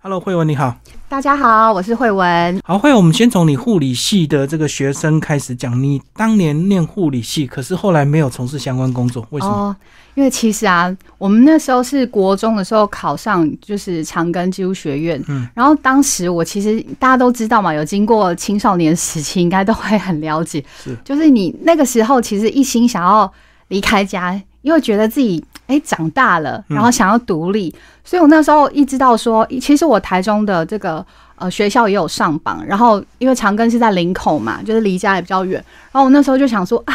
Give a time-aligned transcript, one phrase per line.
[0.00, 0.76] Hello，慧文你好。
[1.08, 2.60] 大家好，我是慧文。
[2.62, 5.82] 好，慧文，我们先从你护理系的这个学生开始讲。
[5.82, 9.52] 你当年念护理系，可是后来没有从事相关工作，为什么？
[9.52, 9.76] 哦，
[10.14, 23.30] 因为其实啊，我们那时候是国中的时候考上就是长庚技术学院，嗯，然后当时我其实大家都知道嘛，有经过青少年时期，应该都会很了解，是，就是你那个时候其实一心想要
[23.66, 25.44] 离开家，因为觉得自己。
[25.68, 27.70] 哎，长大了，然后想要独立，
[28.02, 31.04] 所以我那时候一知道说，其实我台中的这个
[31.36, 36.94] 呃学校也有上榜，然后因为长庚是在林口嘛，就是离家也比较远，然后我那时候就想说啊，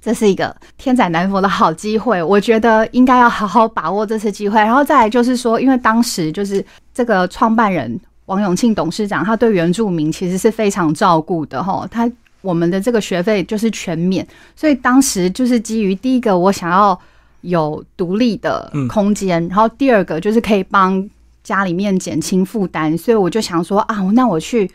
[0.00, 4.58] 这是一个天载难逢的好机会，我觉得应该要好好把握这次机会。
[4.58, 6.64] 然后再来就是说，因为当时就是
[6.94, 12.10] 这个创办人王永庆董事长，他对原住民其实是非常照顾的哈，他
[12.44, 16.96] 我们的这个学费就是全免，所以当时就是基于第一个我想要。
[17.44, 21.06] 有独立的空间，然后第二个就是可以帮
[21.42, 24.70] 家里面减轻负担，所以我就想说啊，那我去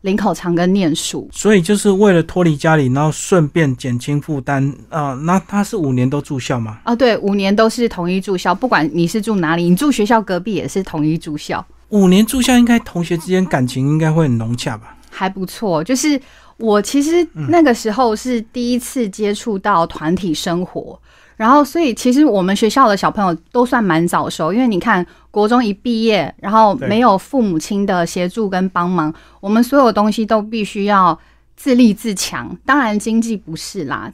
[0.00, 5.12] 林口长庚念书，所以就是为了脱离家里，然后顺便减轻负担啊。
[5.24, 6.78] 那他是五年都住校吗？
[6.84, 11.62] 啊，对，五年都是统一住校，不管你是住哪里，你住学校隔壁也是统一住校。
[11.90, 14.96] 五年住校，应该同学之间感情应该会很融洽吧？
[15.10, 16.18] 还不错，就是
[16.56, 20.98] 我其实那个时候是第一次接触到团体生活。
[21.36, 31.18] 然后，所以其实我们学校的小朋友都算蛮早熟，因为你看，国中一毕业，然后没有父母亲的协助跟帮忙，我们所有东西都必须要
[31.56, 32.56] 自立自强。
[32.64, 34.12] 当然，经济不是啦，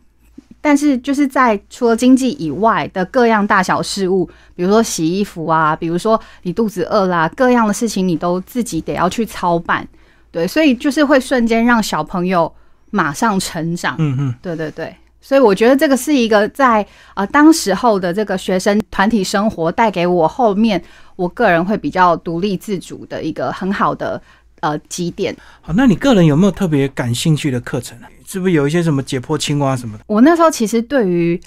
[0.62, 4.25] 但是就是在除了经济以外的各样大小事务，
[4.56, 9.86] 比如说洗衣服啊，比如说你肚子饿啦，各样的事情你都自己得要去操办。
[10.31, 12.53] 对，所以就是会瞬间让小朋友
[12.91, 13.97] 马上成长。
[13.98, 14.95] 嗯嗯，对对对。
[15.22, 20.83] 所以我觉得这个是一个在呃当时候的这个学生团体生活带给我后面
[21.14, 24.20] 我个人会比较独立自主的一个很好的
[24.61, 25.37] 呃基点。
[25.61, 28.06] 好，那你个人有没有特别感兴趣的课程呢？
[28.27, 30.05] 是不是有一些什么解剖青蛙什么的？
[30.06, 31.38] 我那时候其实对于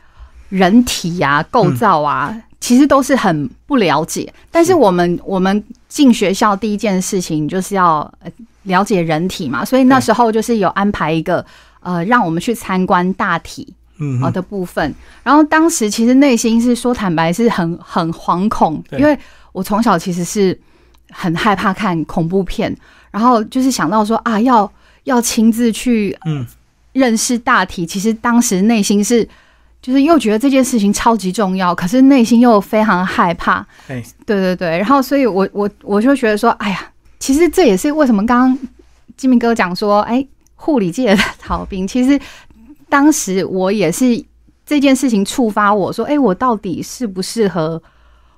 [0.50, 4.32] 人体呀构造啊，其实都是很不了解。
[4.52, 8.14] 但是我们我们进学校第一件事情就是要
[8.64, 11.46] 了解人体嘛，所以那时候就是有安排一个。
[11.86, 13.74] 呃，让我们去参观大体
[14.22, 19.20] 好的部分，然后当时其实内心是说坦白是很很惶恐，因为
[19.52, 20.58] 我从小其实是
[21.12, 22.74] 很害怕看恐怖片，
[23.12, 24.72] 然后就是想到说啊，要
[25.04, 26.48] 要亲自去嗯。
[26.94, 29.28] 认识大体，其实当时内心是
[29.82, 36.80] 就是又觉得这件事情超级重要，可是内心又非常害怕，对对对，然后所以我我我就觉得说，哎呀，
[37.24, 38.60] 其实这也是为什么刚刚
[39.16, 40.28] 金明哥讲说，哎。
[40.56, 42.18] 护理界的逃兵， 其实
[42.88, 44.24] 当时我也是
[44.66, 47.82] 这件事情触发我说：“哎，我到底适不适合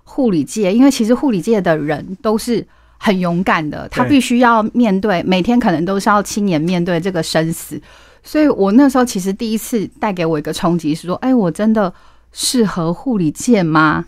[0.04, 0.74] 护理界？
[0.74, 2.66] 因为其实护理界的人都是
[2.98, 7.80] 很勇敢的，他必须要面对每天可能都是要亲眼面对这个生死。
[8.24, 11.94] 所以我那时候其实第一次带给我一个冲击是说：哎，我真的
[12.32, 14.04] 适合护理界吗？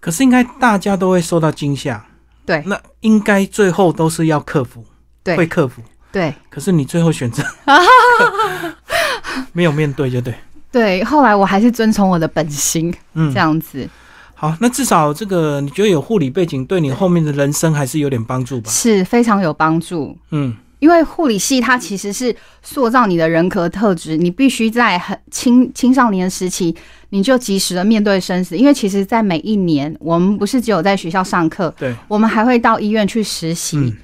[0.00, 2.02] 可是应该大家都会受到惊吓，
[2.44, 4.84] 对，那应该最后都是要克服，
[5.22, 5.82] 对，会克服。”
[6.12, 7.42] 对，可是你最后选择
[9.52, 10.34] 没有面对，就对。
[10.70, 13.88] 对，后来我还是遵从我的本心，嗯，这样子。
[14.34, 18.70] 好，那至少这个你觉得有护理背景，对你后面的人生还是有点帮助吧？
[18.70, 20.14] 是非常有帮助。
[20.32, 26.74] 嗯，因为护理系它其实是塑造你的人格特质，你必须在很青青少年时期，
[27.10, 28.56] 你就及时的面对生死。
[28.56, 33.94] 因为其实，在每一年，我们不是只有在学校上课，对，我们还会到医院去实习。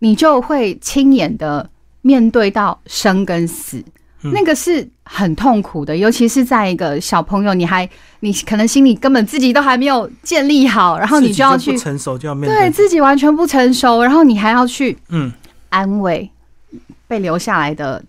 [0.00, 1.70] 你就会亲眼的
[2.02, 3.82] 面对到生跟死，
[4.20, 7.88] 那个是很痛苦的，尤其是在一个小朋友，你还
[8.20, 15.32] 你可能心里根本自己都还没有建立好，然后你就要去成熟就要面对自己完全不成熟，然后你还要去嗯
[15.72, 16.30] 安慰
[17.08, 18.02] 被留下来的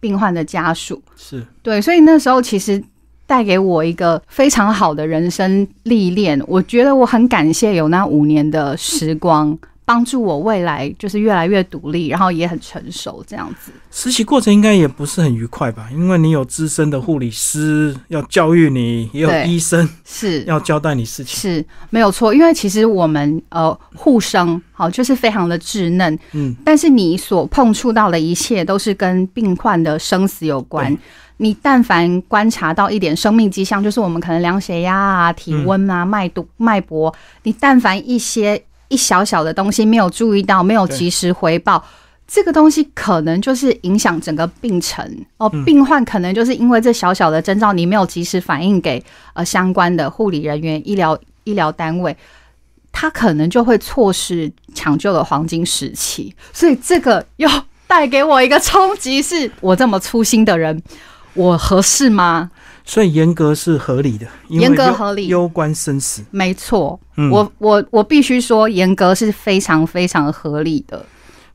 [0.00, 2.82] 病患的家属，是对，所以那时候其实
[3.26, 9.58] 带给我一个非常好的人生历练，我觉得我很感谢有那五年的时光。
[9.86, 13.70] 帮助我未来就是越来越独立，然后也很成熟这样子。
[13.90, 15.88] 实习过程应该也不是很愉快吧？
[15.92, 22.34] 因为你有资深的护理师要教育你，也有医生是要交代你事情，是没有错。
[22.34, 30.96] 因为其实我们呃护生好就是非常的稚嫩，嗯，但是你所碰触到的一切都是跟病患的生死有关。
[31.36, 38.64] 你但凡观察到一点生命迹象，就是我们可能量血压啊、体温啊、脉度、脉搏，你但凡一些。
[38.94, 41.84] 一小小的东西没有注意到，没有及时回报，
[42.28, 45.04] 这个东西可能就是影响整个病程
[45.38, 45.50] 哦。
[45.66, 52.16] 病患可能就是因为这小小的征兆，你没有及时反映给呃相关的护理人员、医疗医疗单位，
[52.92, 57.50] 他可能就会错失抢救的黄金时期，所以这个又
[57.88, 60.80] 带给我一个冲击：是我这么粗心的人，
[61.34, 62.50] 我合适吗？
[62.84, 66.22] 所以严格是合理的，严格合理攸关生死。
[66.30, 71.04] 没错，嗯我我我必须说，严格是非常非常合理的。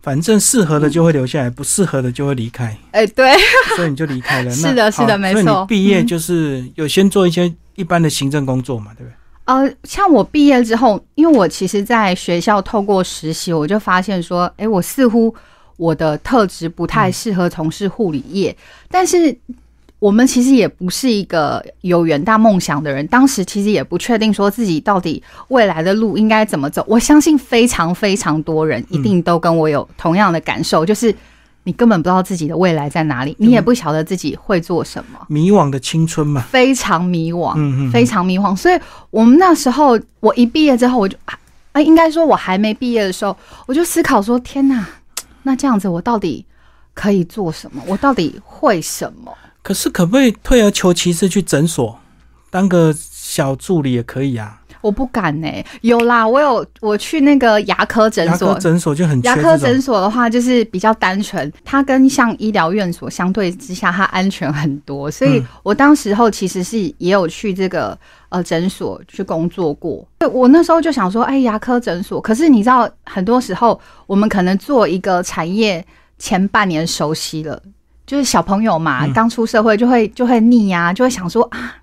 [0.02, 3.32] 反正适合的就会留下来，不适合的就会离开，哎、对，
[3.76, 4.50] 所以你就离开了。
[4.56, 9.14] 是的是的没所以错你毕业嗯就是有先做一些一般的行政工作嘛，对不对？
[9.46, 15.36] 呃，像我毕业之后，因为我其实在学校透过实习，我就发现说，哎、我似乎
[15.76, 18.56] 我的特质不太适合从事护理业，
[18.90, 19.38] 但是。
[20.00, 26.84] 我们其实也不是一个有远大梦想的人，当时其实也不确定说自己到底未来的路应该怎么走。
[26.88, 31.14] 我相信非常非常多人一定都跟我有同样的感受，就是
[31.64, 35.20] 你根本不知道自己的未来在哪里，你也不晓得自己会做什么。
[35.28, 38.56] 迷惘的青春嘛，非常迷惘，嗯嗯非常迷惘。
[38.56, 38.80] 所以
[39.10, 41.38] 我们那时候，我一毕业之后，我就啊，
[41.74, 43.36] 啊应该说我还没毕业的时候，
[43.68, 44.88] 我就思考说：天哪，
[45.44, 46.46] 那这样子我到底
[46.94, 47.84] 可以做什么？
[47.86, 49.36] 我到底会什么？
[49.70, 51.96] 可是可不可以退而求其次去诊所
[52.50, 54.60] 当个小助理也可以啊？
[54.82, 55.48] 我不敢呢、
[55.82, 65.12] 有啦，我有我去那个牙科诊牙所科，诊所就很缺牙科诊所的话，就是比较单纯，它跟像医疗院所相对之下，它安全很多。
[65.12, 67.96] 所以嗯我当时候其实是也有去这个
[68.30, 70.04] 呃诊所去工作过。
[70.18, 72.20] 对我那时候就想说，哎，牙科诊所。
[72.20, 75.86] 可是你知道，很多时候我们可能做一个产业
[76.18, 77.62] 前半年熟悉了，
[78.10, 81.76] 就是小朋友嘛，嗯刚出社会就会就会腻呀、就会想说啊，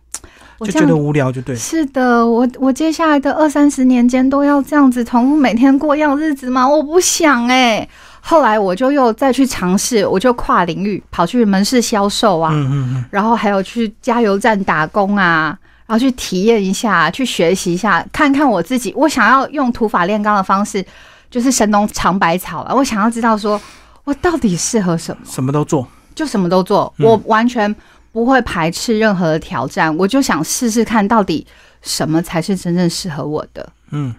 [0.59, 1.55] 就觉得无聊，就对。
[1.55, 6.69] 是的，我我接下来的二三十年间都要这样子重复每天过一样日子吗？
[6.69, 7.89] 我不想哎、
[8.21, 15.57] 后来我就又再去尝试，我就跨领域跑去门市销售啊，嗯嗯嗯，然后还有去加油站打工啊，
[15.87, 18.93] 然后去体验一下，去学习一下，看看我自己。
[18.97, 20.85] 我想要用土法炼钢的方式，
[21.31, 22.75] 就是神农尝百草啊。
[22.75, 23.61] 我想要知道说
[24.03, 25.23] 我到底适合什么。
[25.25, 25.87] 什么都做。
[26.17, 27.07] 就什么都做，嗯。
[27.07, 27.73] 我完全
[28.11, 31.47] 不会排斥任何的挑战，我就想试试看到底
[31.83, 33.71] 什么才是真正适合我的。
[33.91, 34.15] 嗯，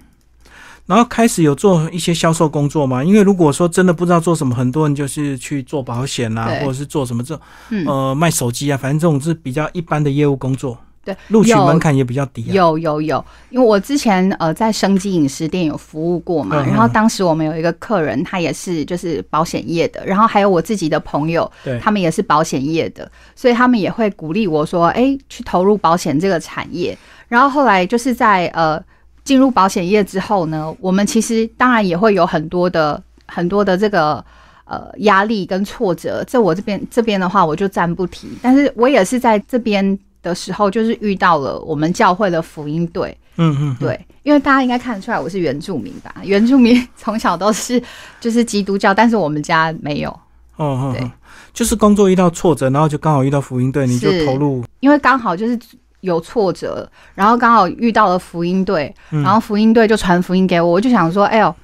[0.86, 7.38] 然后开始有做一些销售工作嘛，因为如果说真的不知道做什么，很多人就是去做保险啊、或者是做什么这
[7.70, 10.78] 嗯，呃卖手机啊，反正这种是比较一般的业务工作，
[11.08, 12.52] 对，录取门槛也比较低啊。
[12.52, 26.98] 有有有，因为我之前呃在生机饮食店有服务过嘛，然后当时我们有一个客人，他也是就是保险业的，然后还有我自己的朋友，对，他们也是保险业的，所以他们也会鼓励我说，哎、去投入保险这个产业。
[27.30, 28.82] 然后后来就是在呃
[29.24, 34.24] 进入保险业之后呢，我们其实当然也会有很多的很多的这个
[34.64, 36.24] 呃压力跟挫折。
[36.26, 38.30] 这我这边这边的话，我就暂不提。
[38.42, 43.16] 但是我也是在这边的时候，就是遇到了我们教会的福音队。
[43.40, 46.14] 嗯嗯，嗯，对，因为大家应该看得出来我是原住民吧？
[46.24, 47.82] 原住民从小都是
[48.20, 50.10] 就是基督教，但是我们家没有。
[50.56, 51.06] 哦哦，对。
[51.06, 51.12] 哦
[51.54, 55.58] 就是工作遇到挫折，然后就刚好遇到福音队，你就投入，因为刚好就是
[56.02, 59.24] 有挫折，然后刚好遇到了福音队，嗯。
[59.24, 61.56] 然后福音队就传福音给我，我就想说，哎呦，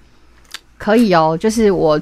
[0.80, 2.00] 可以哦，就是我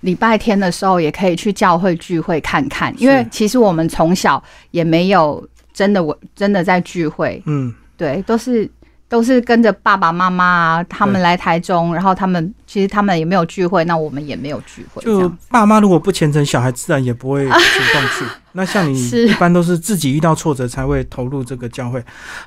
[0.00, 5.46] 礼拜天的时候也可以去教会聚会看看，因为其实我们从小也没有
[5.80, 8.70] 真的我真的在聚会，嗯，对，都是。
[9.10, 18.24] 都是跟着爸爸妈妈啊，他们来台中，然后他们其实他们也没有聚会，那我们也没有聚会，就爸妈如果不虔诚，小孩自然也不会主动去。
[18.54, 21.98] 那像你一般都是自己遇到挫折才会投入这个教会。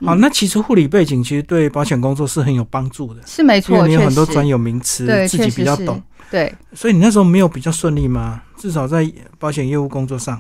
[0.05, 6.01] 好，嗯那其实护理背景其实对保险工作是很有帮助的，是没错，你有很多专有名词，对，自己比较懂。
[6.31, 8.41] 对，所以你那时候没有比较顺利吗？
[8.55, 9.05] 至少在
[9.37, 10.39] 保险业务工作上，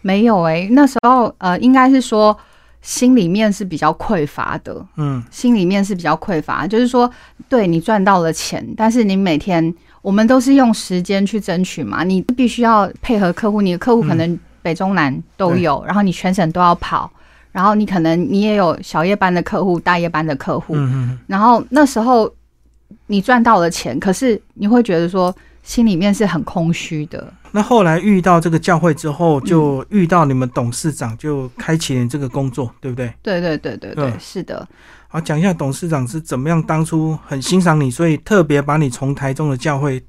[0.00, 2.36] 没有诶、那时候呃，应该是说
[2.80, 7.10] 心里面是比较匮乏的，嗯，心里面是比较匮乏，就是说，
[7.48, 17.10] 对你赚到了钱，但是你每天我们都是用时间去争取嘛，你必须要配合客户，你的客户可能北中南都有，然后你全省都要跑，
[17.50, 21.18] 然后你可能你也有小夜班的客户、大夜班的客户，嗯嗯。
[21.26, 22.32] 然后那时候
[23.08, 33.12] 你赚到了钱，可是你会觉得说心里面是很空虚的，那后来遇到这个教会之后，就遇到你们董事长，就开启了这个工作，对不对？
[33.22, 34.66] 对对对对对，嗯是的。
[35.08, 40.02] 好，讲一下董事长是怎么样当初很欣赏你，所以特别把你从台中的教会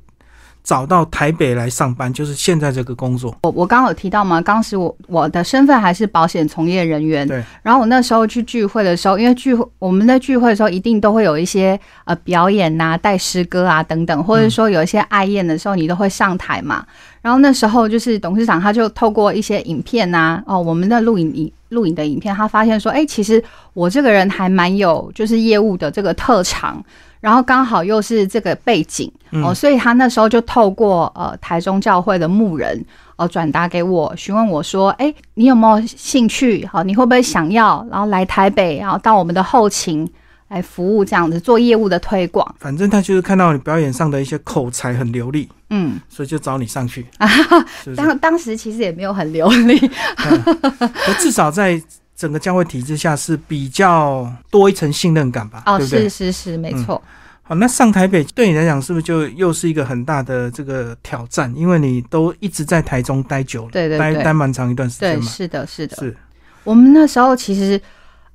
[0.63, 3.35] 找到台北来上班，就是现在这个工作。
[3.43, 7.43] 我我刚刚有提到嘛，当时我我的身份还是保险从业人员，对。
[7.63, 16.85] 然后我那时候去聚会的时候，因为聚会我们在聚会的时候一定都会有一些呃表演呐、带诗歌啊等等，或者说有一些爱宴的时候，你都会上台嘛。
[17.21, 26.83] 然后那时候就是董事长他就透过一些影片呐、哦，我们的录影影录影的影片，他发现说，哎，其实我这个人还蛮有就是业务的这个特长。
[27.21, 29.11] 然后刚好又是这个背景
[29.43, 32.83] 哦，所以他那时候就透过呃台中教会的牧人
[33.17, 36.65] 哦转达给我，询问我说：“哎，你有没有兴趣？
[36.65, 37.85] 好，你会不会想要？
[37.91, 40.09] 然后来台北，然后到我们的后勤
[40.47, 47.05] 来服务，这样子做业务的推广。”反正他就是看到你表演上的一些口才很流利，嗯，所以就找你上去。
[47.83, 47.95] 是不是？
[47.95, 51.81] 当当时其实也没有很流利，可至少在
[52.19, 55.63] 整个教会体制下是比较多一层信任感吧？
[55.65, 56.29] 哦，对不对是？
[56.29, 57.01] 是是，没错。
[57.43, 61.49] 好，那上台北对你来讲是不是就又是一个很大的这个挑战？
[61.55, 65.95] 因为你都一直在台中待久了，对对对待待蛮长一段时间对，是的，是的。
[65.95, 66.17] 是，
[66.65, 67.79] 我们那时候其实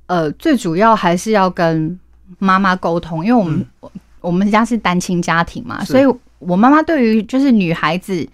[0.07, 1.99] 呃，最主要还是要跟
[2.39, 6.05] 妈妈沟通，因为我们、我我们家是单亲家庭嘛，所以
[6.39, 8.27] 我妈妈对于就是女孩子。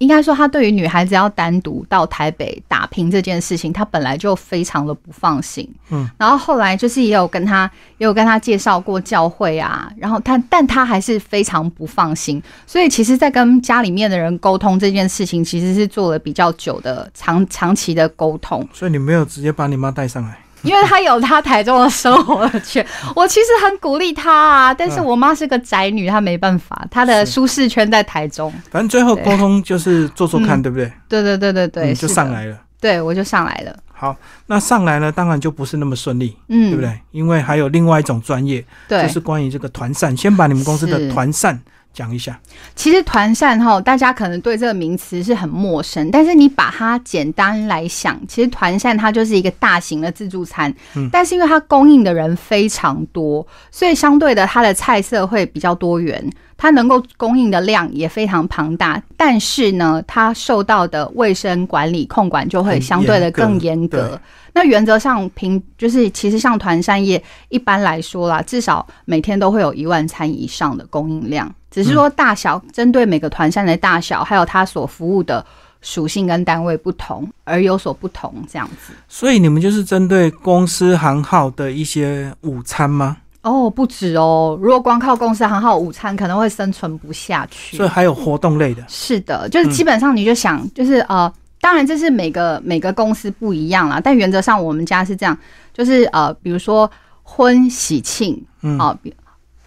[0.00, 5.68] 应该说，他对于女孩子要单独到台北打拼这件事情，他本来就非常的不放心。
[5.90, 12.42] 嗯，然后后来就是也有跟他，也有跟他介绍过教会啊，然后他，但他还是非常不放心。
[12.66, 18.66] 所以其实，在跟家里面的人沟通这件事情，其实是做了比较久的长长期的沟通。
[18.72, 20.38] 所以你没有直接把你妈带上来。
[20.62, 22.84] 因为他有他台中的生活圈，
[23.16, 28.52] 我其实很鼓励他啊，但是我妈是个宅女，她没办法，她的舒适圈在台中。
[28.70, 30.92] 反正最后沟通就是做做看，嗯对不对？
[31.08, 32.56] 对对对对对，嗯，就上，来了。
[32.80, 36.80] 对我就上来了，好，那上来呢，当然就不是那么顺利，嗯，对不？
[36.80, 36.98] 对？
[37.10, 40.16] 因为还有另外一种专业，对，就是关于这个团扇。
[40.16, 41.60] 先把你们公司的团扇
[41.92, 42.38] 讲一下。
[42.74, 56.24] 其实团扇哈，大家可能对这个名词是很陌生，但是你把它简单来想，其实团扇它就是一个大型的自助餐，嗯但是因为它供应的人非常多，所以相对的它的菜色会比较多元，
[56.56, 64.20] 它能够供应的量也非常庞大，但是呢，它受到的卫生管理控管就会相对的更严格。
[64.52, 75.44] 那原则上平就是其实像团扇业一般来说啦，至少每天都会有一万餐以上的供应量，只是说大小针对每个团扇的大小，还有它所服务的
[75.80, 78.92] 属性跟单位不同而有所不同，这样子。
[79.08, 83.16] 所以你们就是针对公司行号的一些午餐吗？
[83.42, 87.76] 哦，不止哦，如果光靠公司行号午餐，可能会生存不下去。
[87.76, 88.84] 所以还有活动类的。
[88.86, 95.34] 是的，就是基本上你就想，就是呃，当然这是每个每个公司不一样啦，但原则上我们家是这样，
[95.72, 96.90] 就是呃，比如说
[97.22, 99.14] 婚喜庆嗯，啊、比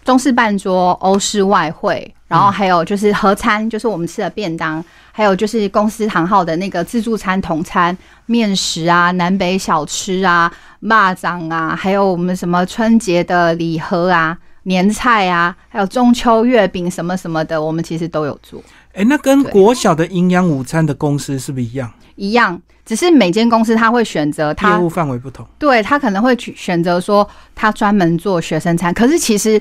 [0.04, 7.96] 中式半桌、欧式外汇，然后还有就是合餐，就是我们吃的便当，还有就是公司行号的那个自助餐、统餐、
[8.26, 18.62] 面食啊、南北小吃啊、蚂蚱啊，还有我们什么春节的礼盒啊、年菜啊，还有中秋月饼什么什么的，我们其实都有做。
[18.92, 21.90] 哎、那跟对国小的营养午餐的公司是不是一样？
[22.16, 25.44] 一样，只是每间公司他会选择业他务范围不同。
[25.58, 29.60] 对他可能会去选择说他专门做学生餐，可是其实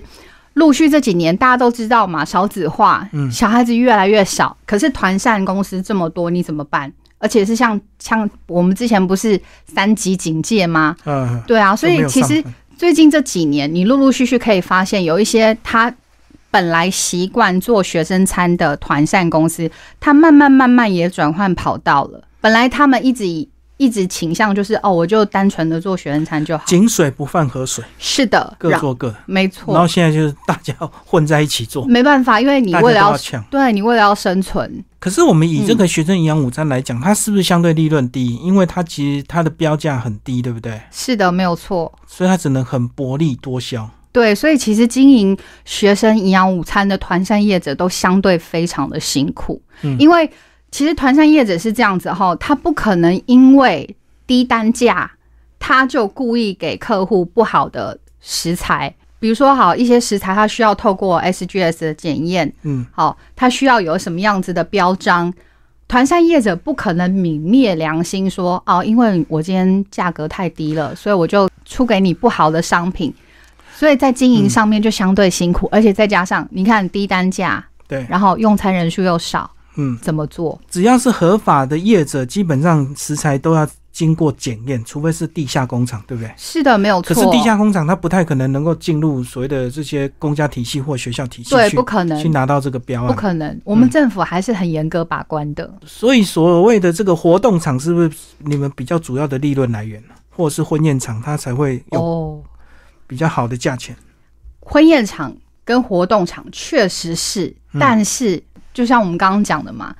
[0.54, 6.92] 陆续这几年大家都知道嘛，少子化，嗯小孩子越来越少，可是团膳公司这么多，你怎么办？
[7.18, 10.96] 而且是像像我们之前不是三级警戒吗？
[11.06, 12.44] 嗯，对啊，所以其实
[12.78, 15.94] 最近这几年，你陆陆续续可以发现，有一些他
[16.52, 22.22] 本来习惯做学生餐的团膳公司，他慢慢慢慢也转换跑道了。
[22.42, 26.64] 本来他们一直以一直倾向就是哦，我就单纯的做学生餐就好。
[26.68, 29.16] 井水不犯河水，是的，各做各的。
[29.26, 30.74] 没然后错，现在就是大家
[31.06, 33.44] 混在一起做，没办法，因为你为了要抢。
[33.46, 38.36] 对你为了要生存，可是我们以嗯这个学生营养午餐来讲，它是不是相对利润低？
[38.44, 40.80] 因为它其实它的标价很低，对不对？
[40.92, 41.92] 是的，没有错。
[42.08, 43.90] 所以它只能很薄利多销。
[44.12, 50.30] 对，所以其实经营学生营养午餐的团膳业者都相对非常的辛苦，嗯因为
[50.74, 55.12] 其实团膳业者是这样子哈，他不可能因为低单价，
[55.60, 65.32] 他就故意给客户不好的食材，比如说好一些食材，它需要透过 SGS 的检验，嗯，好，它需要有什么样子的标章。
[65.88, 73.14] 团膳业者不可能泯灭良心说哦，因为我今天价格太低了，所以我就出给你不好的商品，
[73.76, 80.60] 所以在经营上面就相对辛苦，而且再加上你看低单价，对，然后用餐人数又少，嗯，怎么做？
[80.70, 86.32] 只要是合法的业者，基本上食材都要经过检验，除非是地下工厂，对不对？
[86.38, 87.14] 是的，没有错。
[87.16, 95.72] 可是地下工厂它不太可能能够进入所谓的这些公家体系或学校体系对去不可能去，拿到这个标案，不可能，我们政府还是很严格把关的。
[95.86, 100.10] 所以所谓的这个活动场是不是你们比较主要的利润来源呢？
[100.36, 102.42] 或者是婚宴场，它才会有哦，
[103.06, 103.96] 比较好的价钱？
[104.60, 108.42] 婚宴场跟活动场确实是，嗯但是
[108.74, 109.96] 就像我们刚刚讲的嘛，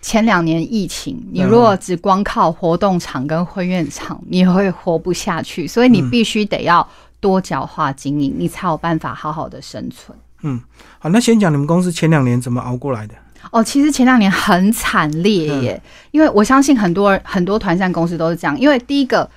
[0.00, 6.86] 前两年疫情，你嗯如果只光靠活动场跟婚宴场，你会活不下去，所以你嗯必须得要
[7.20, 10.16] 多角化经营，你才有办法好好的生存。
[10.42, 10.60] 嗯
[10.98, 13.14] 好，那先讲你们公司前两年怎么熬过来的？
[13.50, 18.58] 哦，其实前两年很惨烈耶，因为我相信很多很多团扇公司都是这样。
[18.58, 19.28] 因为第一个，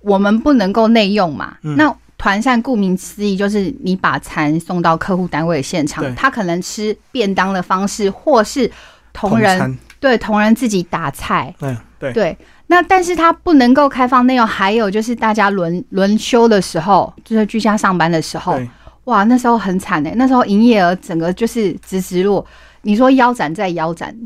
[0.00, 8.70] 我们不能够内用嘛，嗯那团扇顾名思义就是你把餐送到客户单位的现场，他可能吃便当的方式，或是
[9.12, 12.38] 同仁餐，对同仁自己打菜，嗯，对，对。
[12.68, 18.58] 那但是他不能够开放内容，还有就是大家轮轮休的时候，就是居家上班的时候，
[19.04, 22.44] 哇，那时候很惨哎、那时候营业额整个就是直直落。
[22.82, 24.16] 你说腰斩再腰斩，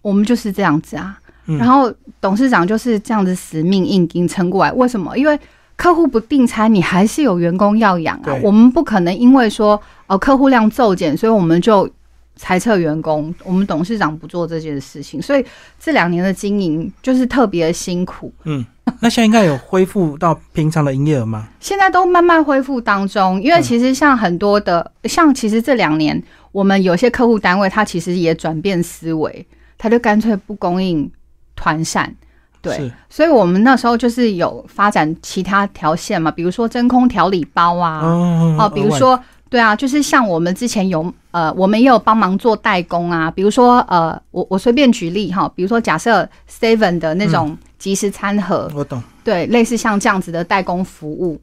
[0.00, 1.18] 我们就是这样子啊。
[1.46, 1.90] 嗯然后
[2.20, 4.70] 董事长就是这样子死命硬盯撑过来。
[4.72, 5.16] 为什么？
[5.16, 5.38] 因为
[5.78, 8.34] 客户不订餐，你还是有员工要养啊。
[8.42, 11.88] 我们不可能因为说哦客户量骤减，所以我们就
[12.34, 13.32] 裁撤员工。
[13.44, 15.44] 我们董事长不做这件事情，所以
[15.78, 18.32] 这两年的经营就是特别辛苦。
[18.42, 18.66] 嗯，
[19.00, 21.48] 那现在应该有恢复到平常的营业额吗？
[21.60, 26.20] 现在都慢慢恢复当中，因为嗯其实像很多的，像其实这两年，
[26.50, 29.46] 我们有些客户单位，他其实也转变思维，
[29.78, 31.08] 他就干脆不供应
[31.54, 32.12] 团扇，
[32.60, 49.02] 对，所以我们那时候就是有发展其他条线嘛，比如说真空调理包啊，哦哦，比如说，对啊，就是像我们之前有呃，我们也有帮忙做代工啊，比如说呃，我我随便举例哈，比如说假设 Seven 的那种即时餐盒，我懂。
[49.24, 51.38] 对，类似像这样子的代工服务，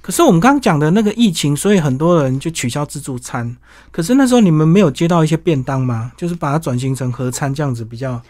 [0.00, 3.54] 可是我们刚刚讲的那个疫情，所以很多人就取消自助餐。
[3.90, 6.12] 可是那时候你们没有接到一些便当吗？
[6.16, 8.20] 就是把它转型成合餐，这样子比较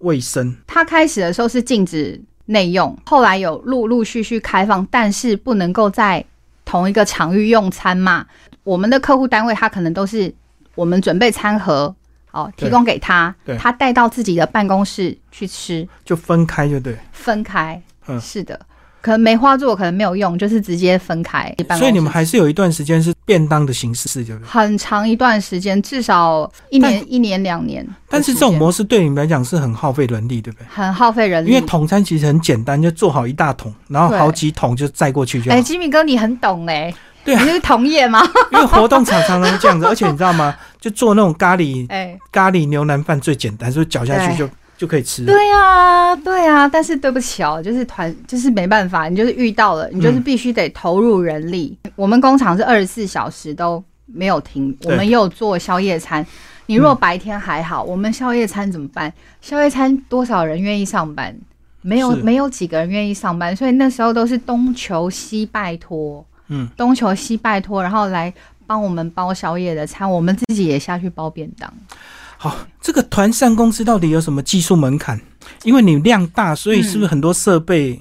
[0.00, 0.54] 卫生。
[0.66, 6.24] 它开始的时候是禁止内用，后来有陆陆续续开放，但是不能够在
[6.64, 8.26] 同一个场域用餐嘛。
[8.64, 10.32] 我们的客户单位他可能都是
[10.74, 11.94] 我们准备餐盒，
[12.32, 16.96] 哦，提供给他，他带到自己的办公室去吃，就分开就对。
[17.12, 17.80] 分开。
[18.06, 18.58] 嗯是的，
[19.00, 21.54] 可能梅花座可能没有用，就是直接分开。
[21.78, 24.48] 所以你们还是有一段时间是便当的形式，对不对？
[24.48, 27.86] 很长一段时间，至少一年、一年两年。
[28.08, 30.66] 但是这种模式对你们来讲是很耗费人力，对不对？
[30.68, 35.56] 很耗费人力，因为桶餐其实很简单，就做好一大桶，然后好几桶就载过去就好。
[35.56, 36.92] 哎，吉米哥，你很懂哎、
[37.24, 38.22] 对啊你是同业吗？
[38.52, 40.54] 因为活动常常常这样子，而且你知道吗？
[40.80, 44.48] 就做那种咖喱 哎、咖喱牛腩饭最简单，所以搅下去就
[44.80, 45.26] 就可以吃。
[45.26, 51.76] 对啊、对啊、但是对不起哦，就是团，就是没办法，你就是遇到了，你就是必须得投入人力。
[51.96, 56.26] 我们工厂是二十四小时都没有停，我们也有做宵夜餐。
[56.64, 59.12] 你如果白天还好，我们宵夜餐怎么办？
[59.42, 61.36] 宵夜餐多少人愿意上班？
[61.82, 68.32] 没有，没有几个人愿意上班，所以那时候都是东求西拜托，嗯，东求西拜托，然后来
[68.66, 71.70] 帮我们包宵夜的餐，我们自己也下去包便当。
[72.42, 75.20] 好，这个团扇公司到底有什么技术门槛？
[75.62, 78.00] 因为你量大，所以是不是很多设备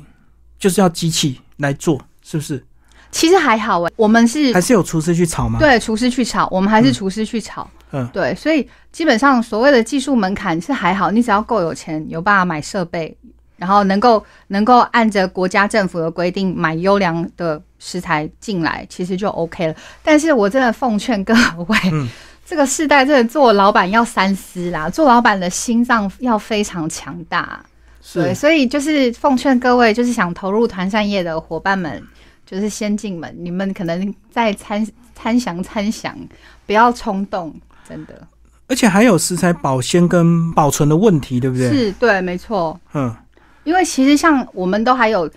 [0.58, 2.02] 就是要机器来做？
[2.24, 2.66] 是不是？
[3.12, 7.70] 其实还好哎、我们是还是有厨师去炒吗？，对，厨师去炒，我们还是厨师去炒。
[7.92, 13.14] 嗯对，所以基本上所谓的技术门槛是还好，你只要够有钱，有办法买设备，
[13.58, 19.76] 然后能够能够按着国家政府的规定买优良的食材进来，其实就 OK 了。
[20.02, 21.34] 但是我真的奉劝各
[21.68, 22.08] 位，嗯
[22.50, 27.64] 这个世代真的做老板要三思啦，做老板的心脏要非常强大。
[28.12, 32.02] 对，所以就是奉劝各位，就是想投入团扇业的伙伴们，
[32.48, 34.84] 就是先进们，你们可能在参
[35.14, 36.18] 参详参详，
[36.66, 37.54] 不要冲动，
[37.88, 38.28] 真的
[38.68, 41.70] 而且还有食材保鲜跟保存的问题，对不对？
[41.70, 42.80] 是对，没错。
[42.96, 43.16] 嗯，
[43.64, 45.30] 因为其实像我们都还有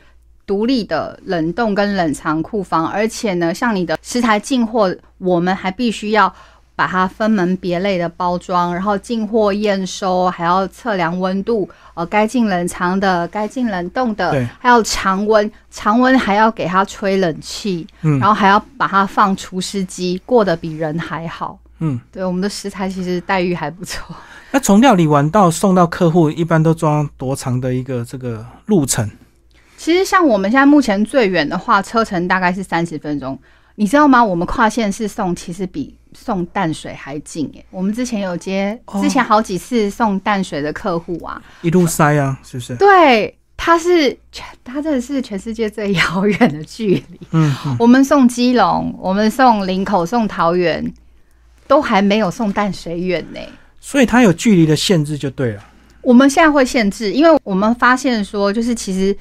[0.47, 6.35] 独立的冷冻跟冷藏库房，而且呢，像你的食材进货，我们还必须要
[6.75, 21.59] 把它分门别类的包装，然后进货验收，还要测量温度，呃，该进冷藏的，该进冷冻的对，还有常温，常温还要给它吹冷气，嗯然后还要把它放除湿机，过得比人还好。
[21.81, 24.15] 嗯，对，我们的食材其实待遇还不错。
[24.53, 29.11] 那从料理完到送到客户，一般都装多长的一个这个路程？
[29.77, 33.37] 其实像我们现在目前最远的话，车程大概是三十分钟。
[33.83, 34.23] 你知道吗？
[34.23, 37.67] 我们跨县市送其实比送淡水还近耶。
[37.69, 42.77] 我们之前有接，哦之前好几次送淡水的客户啊，一路塞啊，是不是？
[42.77, 47.05] 对，他是全，他真的是全世界最遥远的距离。
[47.33, 50.95] 嗯嗯，我们送基隆，我们送林口，送桃园，
[51.67, 53.41] 都还没有送淡水远呢。
[53.81, 55.65] 所以它有距离的限制就对了。
[56.03, 59.17] 我们现在会限制，因为我们发现说，就是其实，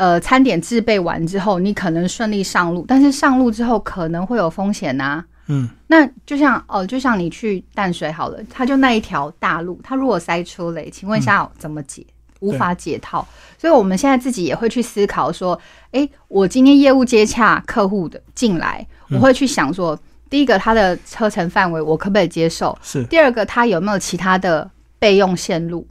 [0.00, 12.06] 呃，餐点制备完之后，你可能顺利上路，但是上路之后可能会有风险呐、嗯，那就像哦，就像你去淡水好了，它就那一条大路，它如果塞车嘞，请问一下怎么解？
[12.38, 13.28] 无法解套。
[13.58, 15.60] 所以我们现在自己也会去思考说，
[15.90, 19.98] 诶，我今天业务接洽客户的进来，我会去想说，
[20.30, 22.74] 第一个他的车程范围我可不可以接受？
[22.82, 25.86] 是第二个他有没有其他的备用线路？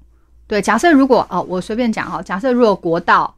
[0.48, 3.32] 对，假设如果哦，我随便讲哈，假设如果国道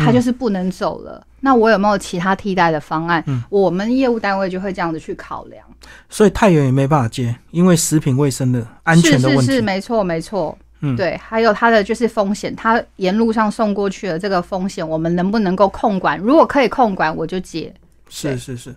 [0.00, 3.22] 它就是不能走了，那我有没有其他替代的方案？
[3.26, 5.64] 嗯我们业务单位就会这样子去考量。
[6.08, 9.44] 所以太远也没办法接，因为食品卫生的安全的问题。
[9.44, 10.56] 是是是，没错没错。
[10.82, 16.18] 嗯对，还有它的就是风险，它沿路上送过去的这个风险，我们能不能够控管？
[16.18, 17.72] 如果可以控管，我就接。
[18.08, 18.74] 是是是，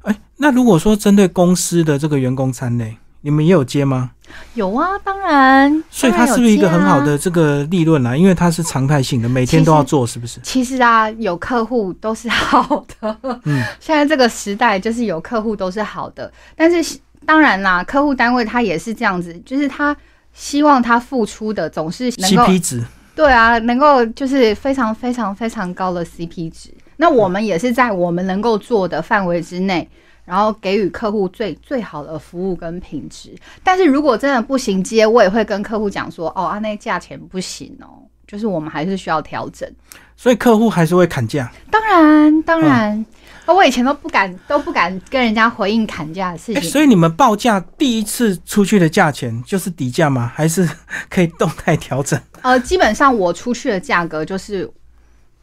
[0.00, 4.10] 哎，那如果说针对公司的这个员工餐类，你们也有接吗？
[4.54, 5.82] 有啊，当然。
[5.90, 8.16] 所以它是不是一个很好的这个利润啊？
[8.16, 10.40] 因为它是常态性的，每天都要做，是不是？
[10.42, 13.16] 其实啊，有客户都是好的。
[13.44, 19.94] 嗯，现在这个时代就是有客户都是好的，但是当然啦，客户单位他也是这样子，就是他
[20.32, 26.72] 希望他付出的总是能够 CP 值，对啊，能够就是非常非常非常高的 CP 值。
[26.96, 29.88] 那我们也是在我们能够做的范围之内，
[30.24, 33.34] 然后给予客户最最好的服务跟品质。
[33.62, 39.70] 但是如果真的不行接，我也会跟客户讲说，哦啊，那价钱不行哦，就是我们还是需要调整。
[40.16, 41.50] 所以客户还是会砍价。
[41.70, 43.04] 当然，当然，
[43.46, 46.70] 哦我以前都不敢都不敢跟人家回应砍价的事哎、情。
[46.70, 50.30] 所以你们报价第一次出去的价钱就是底价吗？
[50.32, 50.68] 还是
[51.10, 52.20] 可以动态调整？
[52.42, 54.70] 呃，基本上我出去的价格就是，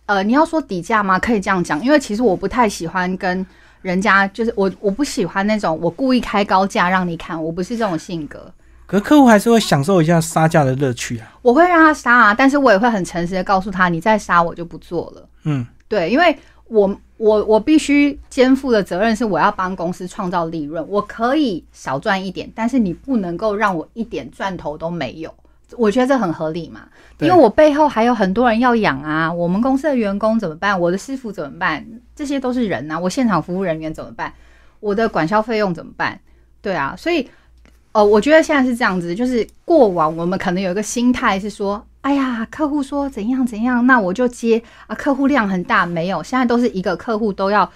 [0.06, 1.20] 呃，你要说底价吗？
[1.20, 3.46] 可以这样讲，因为其实我不太喜欢跟
[3.82, 8.52] 人家，就是我我不喜欢那种我故意开高价让你砍，我不是这种性格。
[8.86, 11.32] 可是客户还是会享受一下杀价的乐趣啊。
[11.42, 15.30] 我会让他杀啊，但是我也会很诚实的告诉他，你再杀我就不做了。
[15.44, 25.32] 嗯，对，因为我我我必须肩负的责任是我要帮公司创造利润，我可以少赚一点，但是你不能够让我一点赚头都没有。
[25.78, 26.82] 我觉得这很合理嘛，
[27.20, 30.80] 因为我背后还有很多人要养啊，我们公司的员工怎么办？
[30.80, 31.86] 我的师傅怎么办？
[32.16, 34.34] 这些都是人啊，我现场服务人员怎么办？
[34.80, 36.20] 我的管销费用怎么办？
[36.62, 37.30] 对啊，所以
[37.92, 47.70] 呃，我觉得现在是这样子，就是过往我们可能有一个心态是说，哎呀，客户说怎样怎样，那我就接啊，客户量很大，没有，现在都是一个客户都要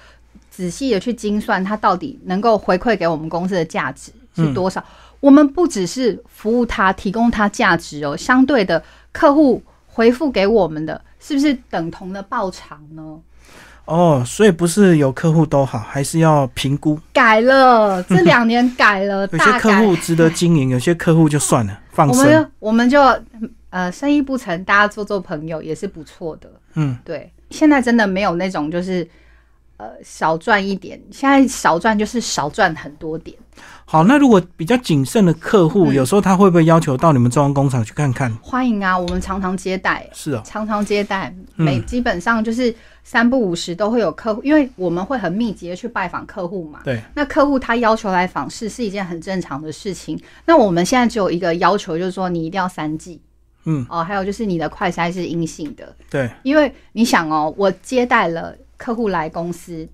[0.50, 4.84] 仔细的去精算，他到底能够回馈给我们公司的价值是多少。
[5.24, 8.84] 我们不只是服务他，提供他价值哦，相对的
[9.14, 13.18] 客户回复给我们的，是不是等同的报偿呢？
[13.86, 17.00] 哦，所以不是有客户都好，还是要评估。
[17.14, 19.60] 改了，这两年改了， 有些大。
[19.60, 22.26] 客户值得经营， 有些客户就算了，放生。
[22.26, 23.02] 我们我们就
[23.70, 26.52] 呃生意不成，大家做做朋友也是不错的。
[26.74, 29.08] 嗯，对，现在真的没有那种就是
[29.78, 33.38] 呃少赚一点，现在少赚就是少赚很多点。
[33.86, 38.34] 好，那如果比较谨慎的客户，嗯有时候他会不会要求到你们中央工厂去看看？
[38.42, 46.80] 欢迎啊，我们常常接待，是哦，常常接待，嗯每基本上就是三不五时都会有客户，因为我们会很密集的去拜访客户嘛。
[46.84, 50.20] 对，那客户他要求来访视是一件很正常的事情。
[50.46, 53.22] 那我们现在只有一个要求，就是说你一定要三剂
[53.66, 55.96] 嗯，哦，还有就是你的快筛是阴性的。
[56.10, 59.88] 对，因为你想哦，我接待了客户来公司，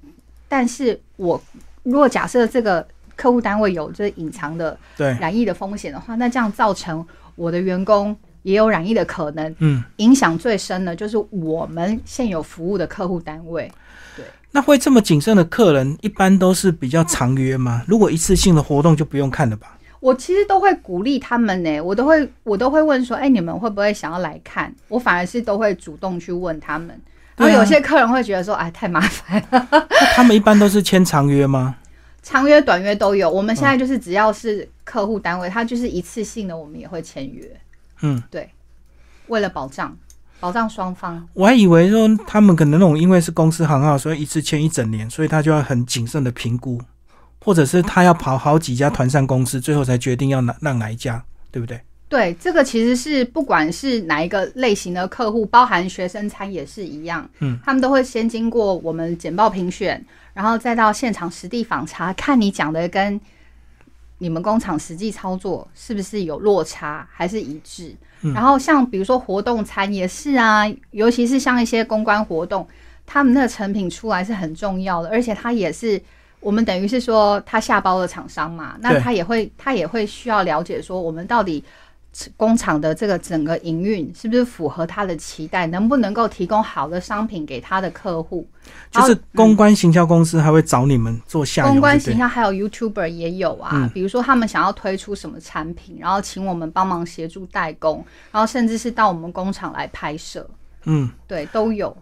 [0.47, 1.41] 但是我
[1.83, 2.87] 如果假设这个
[3.19, 7.05] 客户单位有这隐藏的对，染疫的风险的话，那这样造成
[7.35, 13.69] 我的员工也有染疫的可能，嗯，影响最深的就是我们现有服务的客户单位。
[14.15, 17.83] 对那会这么谨慎的客人，一般都是比较长约吗？
[17.85, 19.77] 如果一次性的活动就不用看了吧？
[19.99, 24.73] 我其实都会鼓励他们呢，我都会我都会问说，哎、你们会不会想要来看？
[24.87, 26.87] 我反而是都会主动去问他们。
[27.35, 29.67] 然后对啊有些客人会觉得说，哎，太麻烦了。
[29.71, 31.75] 那他们一般都是签长约吗？
[32.21, 33.29] 长约、短约都有。
[33.29, 37.49] 我们现在就是只要是客户单位，它就是一次性的，我们也会签约。
[38.01, 38.49] 嗯，对，
[39.27, 39.97] 为了保障
[40.39, 41.27] 保障双方。
[41.33, 46.81] 我还以为说他们可能那种因为是公司行号，所以一次签一整年，所以他就要很谨慎的评估，
[47.43, 51.79] 或者是他要跑好几家团膳公司，最后才决定要哪让哪一家，对不对？
[52.07, 60.03] 对，这个其实是不管是哪一个类型的客户，包含学生餐也是一样，嗯，他们都会先经过我们简报评选，
[60.33, 63.19] 然后再到现场实地访查，看你讲的跟
[64.17, 67.95] 你们工厂实际操作是不是有落差，还是一致。
[68.21, 72.67] 嗯然后像比如说活动餐也是啊，尤其是像一些公关活动，
[73.05, 76.01] 他们那个成品出来是很重要的，而且它也是。
[76.41, 81.61] 我们等于是说，他下包的厂商嘛，那他也会，他也会需要了解说，我们到底
[82.35, 88.47] 工厂的这个整个营运是不是符合他的期待，能不能够提供好的商品给他的客户？
[88.91, 91.99] 就是公关行销公司还会找你们做下游，公关对？
[91.99, 93.89] 不对形象还有 YouTuber 也有啊，嗯。
[93.89, 100.47] 比如说他们想要推出什么产品，然后请我们帮忙协助代工，然后甚至是到我们工厂来拍摄，
[100.85, 101.95] 嗯，对，都有。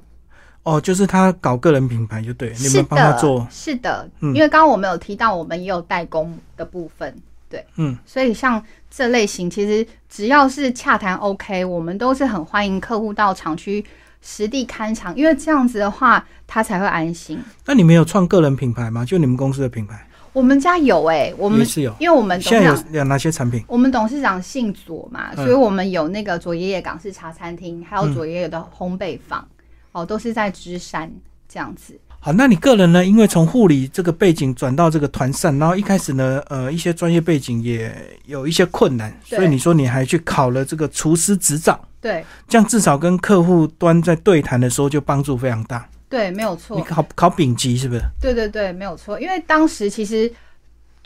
[0.64, 4.34] 哦，就是他搞个人品牌就对，你们帮他做，，是的，嗯。
[4.36, 7.16] 因为刚刚我们有提到，我们也有代工的部分，
[7.50, 13.84] 对，嗯，所以像这类型，其实只要是洽谈 OK，我们都是很欢迎客户到厂区
[14.22, 17.40] 实地看厂，因为这样子的话，他才会安心。
[17.66, 19.06] 那你们有创个人品牌吗？
[19.06, 21.92] 就你们公司的品牌我们家有哎、我们也是有。
[22.00, 23.64] 因为我们董现在有有哪些产品？
[23.68, 29.48] 我们董事长姓左嘛，嗯所以我们有那个左爷爷港式茶餐厅，还有嗯左爷爷的烘焙坊，
[29.94, 31.12] 哦，都是在芝山
[31.48, 32.00] 这样子。
[32.28, 33.06] 好，那你个人呢？
[33.06, 37.90] 因为从护理这个背景转到这个团扇，然后一开始呢，呃，一些专业背景也
[38.26, 45.88] 有一些困难，所以你说你还去考了这个厨师执照，对这样至少跟客户端在对谈的时候就帮助非常大。
[46.10, 46.84] 对，没有错你。
[46.84, 48.02] 考考丙级是不是？
[48.20, 49.18] 对对对，没有错。
[49.22, 50.30] 因为当时其实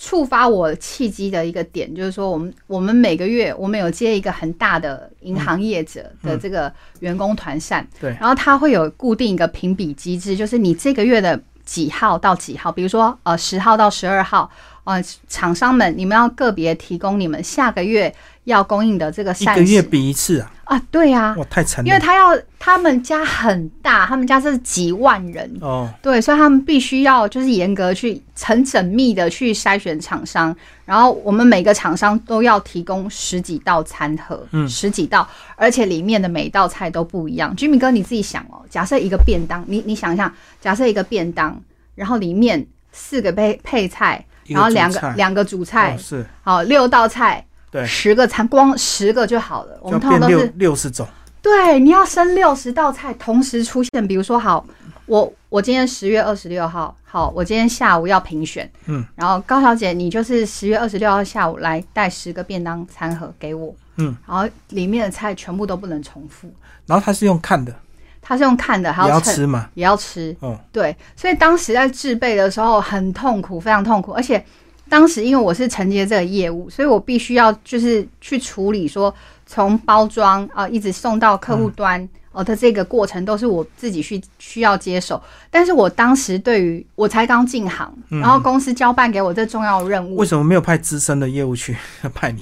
[0.04, 14.50] 触发我契机的一个点，就是说我们我们每个月我们有接一个很大的银行业者的这个员工团扇，对然后他会有固定一个评比机制，就是你这个月的几号到几号，比如说呃十号到十二号。
[14.84, 18.12] 呃，厂商们，你们要个别提供你们下个月
[18.46, 19.62] 要供应的这个一膳食。
[19.62, 20.52] 个月比一次啊！
[20.66, 21.88] 啊，对啊、哇，太惨了。
[21.88, 34.68] 因为他要他们家很大，他们家是几万人，哦，对，所以他们必须要就是严格去、很缜密的去筛选厂商，然后我们每个厂商都要提供十几道餐盒，嗯。
[34.70, 35.28] 十几道，
[35.58, 37.54] 而且里面的每一道菜都不一样。
[37.58, 41.62] Jimmy 哥，你自己想哦，假设一个便当，你你想一下，假设一个便当，
[41.96, 46.26] 然后里面四个配配菜，然后两个两个主菜哦，是。
[46.44, 49.80] 好六道菜，对十个餐，光十个就好了。
[49.82, 51.08] 我们通常都是六十种。
[51.42, 54.64] 对，你要生六十道菜同时出现，比如说，好，
[55.08, 66.48] 我我今天十月二十六号，好，我今天下午要评选，嗯，然后高小姐，你就是十月二十六号下午来带十个便当餐盒给我，嗯，然后里面的菜全部都不能重复，
[66.86, 67.74] 然后他是用看的，
[68.22, 69.68] 它是用看的，还也要吃嘛。
[69.74, 74.46] 也要吃，嗯，对，所以当时在制备的时候很痛苦，非常痛苦，而且
[74.92, 79.14] 当时因为我是承接这个业务，所以我必须要就是去处理说
[79.46, 82.08] 从包装啊、呃一直送到客户端。
[82.34, 91.76] 哦的这个过程都是我自己去需要接手，但是我当时对于我才刚进行，然后公司交办给我这重要任务为，什么没有派资深的业务去
[92.14, 92.42] 派你？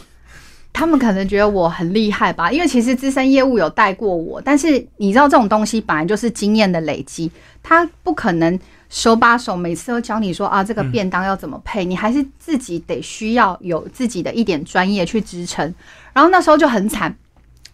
[0.71, 7.31] 他们可能觉得我很厉害吧，因为其实资深业务有带过我，但是你知道这种东西本来就是经验的累积，
[7.63, 8.59] 他不可能
[8.89, 15.73] 手把手每次都教你说啊这个便当要怎么配，你还是自己得需要有自己的一点专业去支撑。
[16.11, 17.15] 然后那时候就很惨，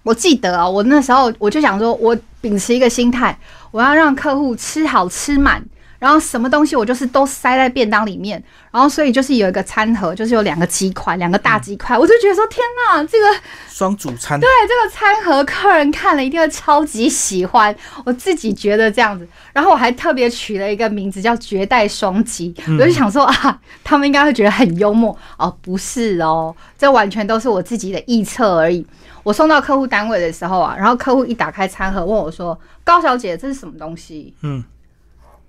[0.04, 3.38] 我记得啊，我那时候我就想说，我秉持一个心态，
[3.72, 5.66] 我要让客户吃好吃满。
[6.00, 13.28] 然后什么东西我就是都塞在便当里面，然后所以就是有一个餐盒，就是有两个鸡块，两个大鸡块，我就觉得说天哪，这个
[13.70, 17.76] 双主餐，对这个餐盒，客人看了一定会超级喜欢。
[18.04, 28.86] 我自己觉得这样子，然后我还特别取了一个名字叫“绝代双击”，我就想说啊，他们应该会觉得很幽默哦，不是哦，这完全都是我自己的臆测而已。
[29.24, 34.64] 我送到客户单位的时候啊，然后客户一打开餐盒问我说：“高小姐，这是什么东西？”嗯，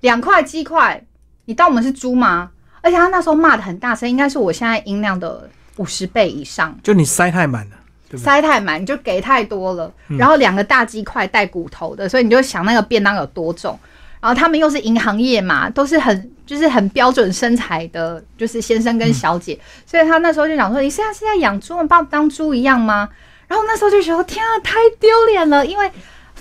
[0.01, 1.03] 两块鸡块，
[1.47, 2.51] 你当我们是猪吗？
[2.83, 6.77] 而且他那时候骂的很大声，应该是我现在音量的五十倍以上。
[6.83, 7.77] 就你塞太满了，
[8.09, 8.25] 对不对？
[8.25, 9.93] 塞太满，你就给太多了。
[10.09, 13.79] 嗯然后两个大鸡块带骨头的，所以你就想那个便当有多重。
[14.21, 23.09] 然后他们又是银行业嘛，都是很就是很标准身材的，就是先生跟小姐，所以他那时候就想说：“你现在是在养猪，吗把我当猪一样吗？”
[23.47, 25.89] 然后那时候就觉得：“天啊，太丢脸了！”因为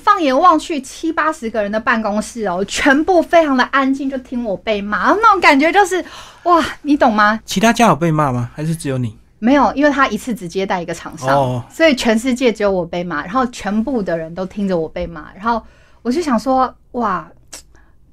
[0.05, 6.05] 放眼望去，七八十个人的办公室哦，全部非常的安静，就听我被骂，那种感觉就是
[6.43, 7.39] 哇，你懂吗？
[7.43, 8.51] 其他家有被骂吗？
[8.53, 9.17] 还是只有你？
[9.39, 15.59] 没有，因为他一次只接待一个厂商，哦所以全世界只有我被骂，然后全部的人都听着我被骂，然后
[16.03, 17.27] 我就想说，哇，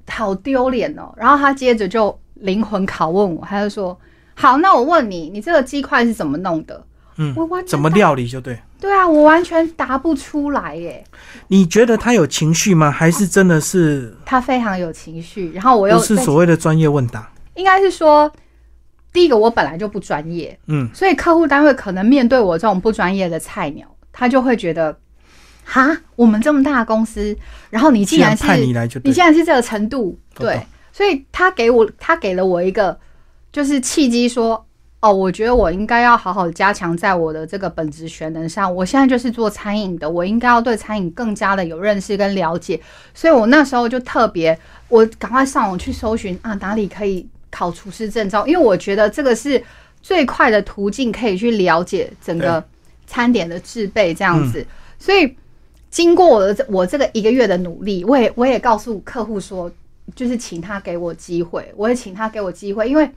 [0.09, 1.13] 好丢脸哦。
[1.15, 3.95] 然后他接着就灵魂拷问我，他就说，
[4.33, 6.83] 好，那我问你，你这个鸡块是怎么弄的？
[7.17, 8.59] 嗯我完全怎么料理就对。
[8.79, 11.03] 对啊，我完全答不出来耶。
[11.47, 12.91] 你觉得他有情绪吗？
[12.91, 17.31] 还是真的是他非常有情绪，然后我又不是所谓的专业问答？
[17.55, 18.29] 应该是说，
[19.13, 24.97] 第一个我本来就不专业，嗯，所以客户单位可能面对我这种不专业的菜鸟，他就会觉得，
[25.63, 27.37] 哈，我们这么大的公司，
[27.69, 30.59] 然后你竟然是你来就你竟然是这个程度，对
[30.91, 32.99] 所以他给我他给了我一个
[33.51, 34.65] 就是契机说，
[35.03, 38.73] 哦，我觉得我应该要好好加强在我的这个本职学能上。
[38.73, 42.79] 我现在就是做餐饮的，我应该要对餐饮更加的有认识跟了解。
[43.13, 48.47] 所以我那时候就特别，我赶快上网去搜寻啊，哪里可以考厨师证照？
[48.47, 49.61] 因为我觉得这个是
[50.01, 52.63] 最快的途径，可以去了解整个
[53.05, 54.65] 餐点的制备这样子。
[54.97, 55.35] 所以
[55.89, 59.69] 经过我的我这个一个月的努力，我也我也告诉客户说，
[60.15, 63.11] 就是请他给我机会，我也请他给我机会，因为。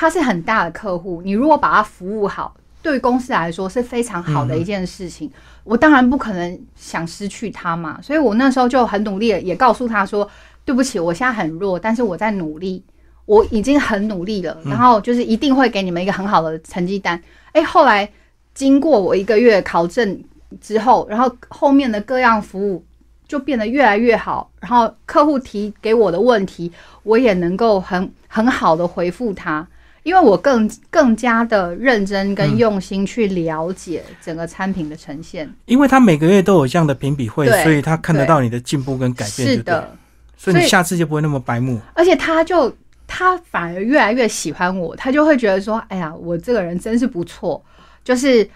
[0.00, 5.28] 他是很大的客户，你如果把他服务好，对公司来说是非常好的一件事情。
[5.64, 10.30] 我当然不可能想失去他嘛，所以我那时候就很努力，也告诉他说
[10.64, 12.80] ：“对不起，我现在很弱，但是我在努力，
[13.26, 14.56] 我已经很努力了。
[14.64, 18.08] 然后就是一定会给你们一个很好的成绩单。”哎，后来
[18.54, 20.22] 经过我一个月考证
[20.60, 22.84] 之后，然后后面的各样服务
[23.26, 26.70] 就变得越来越好，然后客户提给我的问题，
[27.02, 29.66] 我也能够很很好的回复他。
[30.02, 39.96] 因为我更更加的认真跟用心去了解整个产品的呈现，因为他每个月都有这样的评比会，所以他看得到你的进步跟改变，是的，
[40.36, 41.80] 所以你下次就不会那么白目。
[41.94, 42.74] 而且他就
[43.06, 47.62] 他反而越来越喜欢我，他就会觉得说：“哎呀，我这个人真是不错。”
[48.04, 48.48] 就是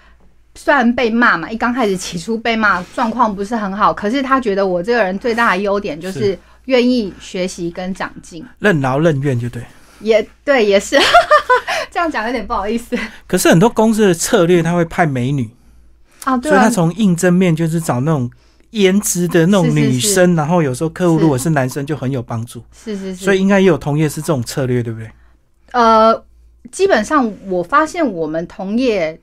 [0.54, 9.62] 虽然被骂嘛，一刚开始起初被骂，状况不是很好，可是他觉得我这个人最大的优点就是愿意学习跟长进，任劳任怨就对。
[10.02, 10.98] 也对，也是
[11.90, 12.98] 这样讲有点不好意思。
[13.26, 15.48] 可是很多公司的策略，他会派美女
[16.24, 18.30] 啊，所以他从应征面就是找那种
[18.70, 22.62] 颜值的那种女生，然后有时候客户如果是男生就很有帮助。
[22.72, 25.10] 是是是，所以应该也有同业是这种策略，对不对？
[25.72, 26.24] 呃，
[26.70, 29.20] 基本上我发现我们同业。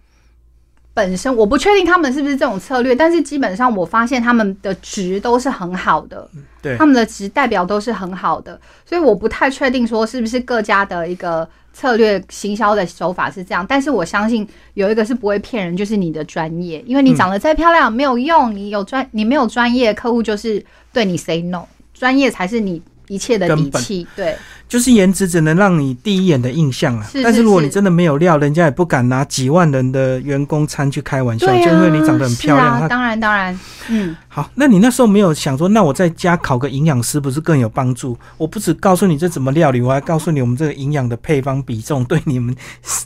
[0.94, 6.30] 本身我不确定他们是不是这种策略，但是基本上我发现他们的值都是很好的，
[6.62, 24.38] 对，他们的值代表都是很好的，所以我不太确定说是不是各家的一个策略行销的手法是这样，但是我相信有一个是不会骗人，就是你的专业，因为你长得再漂亮没有用，你有专你没有专业，客户就是对你 say no，专业才是你一切的底气，对。
[24.70, 32.80] 就是颜值只能让你第一眼的印象啊，但是如果你真的没有料，人家也不敢拿几万人的员工餐去开玩笑，就因为你长得很漂亮。
[32.80, 38.16] 啊当然当然，嗯，好，那你那时候没有想说，那我在家考个营养师不是更有帮助？
[38.38, 42.56] 我不只告诉你这怎么料理，我还告诉你我们这个营养的配方比重对你们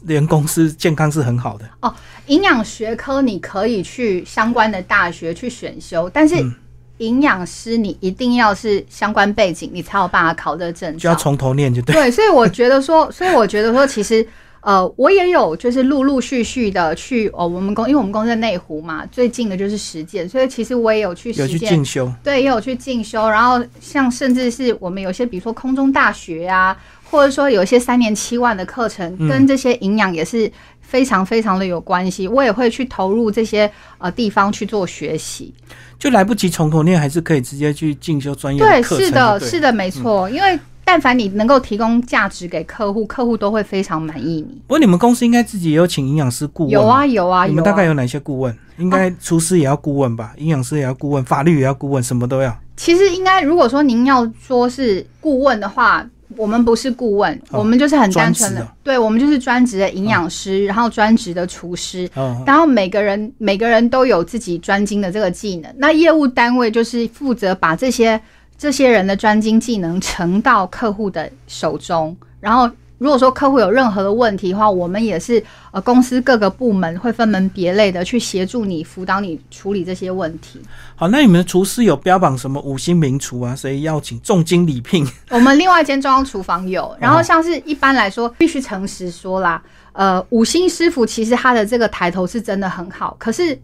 [0.08, 1.66] 员工是健康是很好的。
[1.80, 6.36] 哦，营养学科你可以去相关的大学去选修，但是。
[6.98, 10.98] 营养师，你一定要是相关背景，你才有办法考这个证。
[10.98, 11.94] 就要从头念就对。
[11.94, 14.26] 对，所以我觉得说， 所以我觉得说，其实
[14.62, 23.28] 呃，我也有就是陆陆续续的去哦，我们公，因为我们公司在内湖嘛，最近的就是实践，所以其实我也有去有去进修，对，也有去进修。
[23.28, 26.78] 然后像甚至是我们有些，比如说空中大学啊，
[27.12, 30.50] 或者说有一些三年七万的课程，跟这些营养也是
[30.84, 32.28] 非常非常的有关系。
[32.28, 35.52] 我也会去投入这些呃地方去做学习。
[35.98, 40.30] 就来不及从头念，还是可以直接去进修专业对，是的，是的，没错。
[40.30, 44.62] 因为但凡你能够提供价值给客户，客户都会非常满意你。
[44.68, 47.46] 不过你们公司应该自己也有请营养师顾问，有啊，有啊。
[47.46, 48.54] 你们大概有哪些顾问？
[48.78, 50.34] 应该厨师也要顾问吧？
[50.38, 52.54] 营养师也要顾问，法律也要顾问，什么都要。
[52.76, 56.06] 其实应该，如果说您要说是顾问的话。
[56.38, 62.10] 我们不是顾问，我们就是很单纯的，对我们就是专职的营养师，然后专职的厨师，
[62.46, 65.74] 然后每个人每个人都有自己专精的这个技能。
[65.78, 68.20] 那业务单位就是负责把这些
[68.58, 72.70] 这些人的专精技能呈到客户的手中，然后。
[73.00, 80.62] 如果说客户有任何的问题的话，我们也是呃公司各个部门会分门别类的去协助你辅导你处理这些问题。
[80.96, 83.54] 好，那你们的厨师有标榜什么五星名厨啊？
[83.54, 85.06] 所以邀请重金礼聘？
[85.32, 86.96] 我们另外一间中央厨房有。
[87.02, 93.60] 然后像是一般来说，必须诚实说啦，呃，五星师傅其实他的这个抬头是真的很好，可是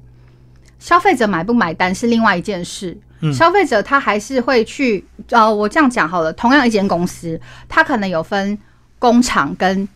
[0.79, 2.97] 消费者买不买单是另外一件事。
[3.33, 7.39] 消费者他还是会去呃，我这样讲好了，同样一间公司，
[7.69, 8.57] 他可能有分。
[8.99, 9.87] 工厂跟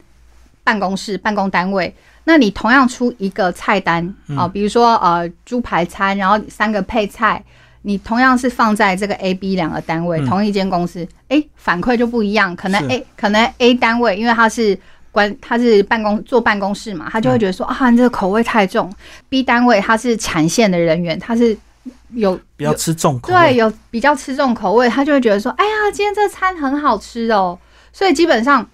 [0.63, 7.44] 办公室、办公单位，那你同样出一个菜单啊，比如说呃猪排餐，然后三个配菜，
[7.82, 12.56] 你同样是放在这个 A、B 两个单位，同一间公司，哎，反馈就不一样。
[12.56, 14.80] 可能 A 可能 A 单位，因为他是
[15.12, 18.89] 关他是办公坐办公室嘛，他就会觉得说啊，你这个口味太重。
[19.28, 21.58] B 单位他是产线的人员，他是
[22.12, 27.60] 有比较吃重口味，对，有比较吃重口味，他就会觉得说，哎呀，今天这餐很好吃哦。
[27.92, 28.65] 所以基本上。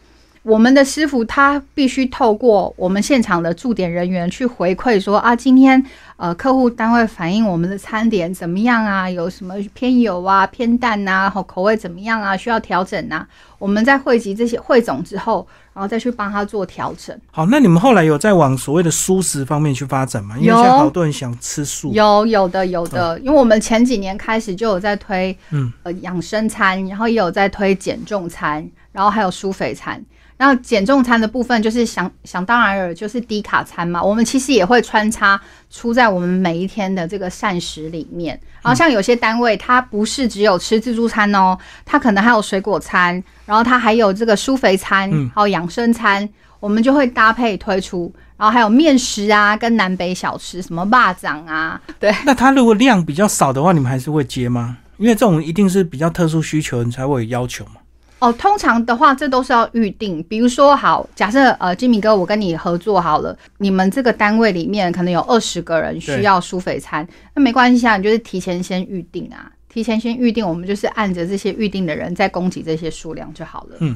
[0.49, 5.85] 我们的师傅他必须透过我们现场的驻点人员去回馈说啊，今天
[6.17, 9.07] 呃客户单位反映我们的餐点怎么样啊？
[9.07, 11.29] 有什么偏油啊、偏淡呐？
[11.31, 12.35] 口口味怎么样啊？
[12.35, 13.23] 需要调整呐？
[13.59, 17.17] 我们在汇集这些汇总之后，然然后再去帮他做调整。
[17.31, 20.35] 好，那你们后来有在往所谓的素食方面去发展吗？
[20.37, 21.93] 因为有现在好多人想吃素。
[21.93, 30.03] 有有的有的，因为我们前几年开始就有在推嗯呃养生餐，然后也有在推减重餐，然后还有舒肥餐。
[30.37, 38.39] 然后减重餐的部分就是想想当然尔就是低卡餐嘛，我们其实也会穿插出在我们每一天的这个膳食里面。
[38.61, 46.27] 然后像有些单位，它不是只有吃自助餐哦，它可能还有水果餐，然后它还有这个舒肥餐，嗯还有养生餐，
[46.61, 48.09] 我们就会搭配推出。
[48.37, 54.77] 然后还有面食啊，跟南北小吃，什么蚂蚱啊，对，那它如果量比较少的话，你们还是会接吗？
[54.95, 57.78] 因为这种一定是比较特殊需求，你才会有要求嘛。
[58.19, 60.21] 哦，通常的话，这都是要预定。
[60.23, 73.77] 比如说，好，假设呃，金米哥，我跟你合作好了，你们这个单位里面可能有二十个人需要苏肥餐，那没关系啊，你就是提前先预定啊，提前先预定，我们就是按着这些预定的人再供给这些数量就好了。
[73.79, 73.95] 嗯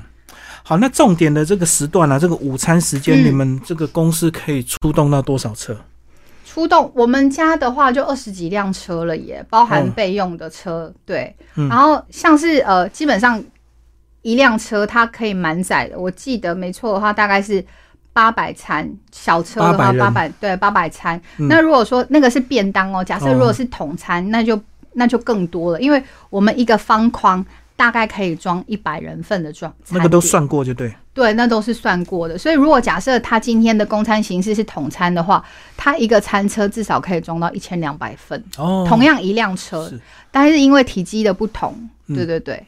[0.63, 5.75] 好，那重点的这个时段啊，这个午餐时间，嗯你们这个公司可以出动到多少车？
[6.45, 13.43] 出动我们家的话就二十几辆车了耶，包含哦备用的车，对，嗯然后像是呃，基本上
[14.23, 17.63] 一辆车它可以满载的，我记得没错的话，大概是
[18.11, 19.99] 八百餐，小车的话800人。
[19.99, 21.21] 八百对八百餐。
[21.37, 21.47] 嗯。
[21.47, 23.33] 那如果说那个是便当哦，假设哦。
[23.33, 24.59] 如果是统餐，那就
[24.93, 27.45] 那就更多了，因为我们一个方框
[27.75, 30.93] 大概可以装一百人份的装，那个都算过就对。
[31.13, 32.35] 对，那都是算过的。
[32.37, 35.43] 所以如果假设他今天的公餐形式是统餐的话，
[35.77, 39.99] 他一个餐车至少可以装到一千两百份，哦，同样一辆车是，
[40.31, 41.75] 但是因为体积的不同，
[42.07, 42.15] 嗯。
[42.15, 42.65] 对对对，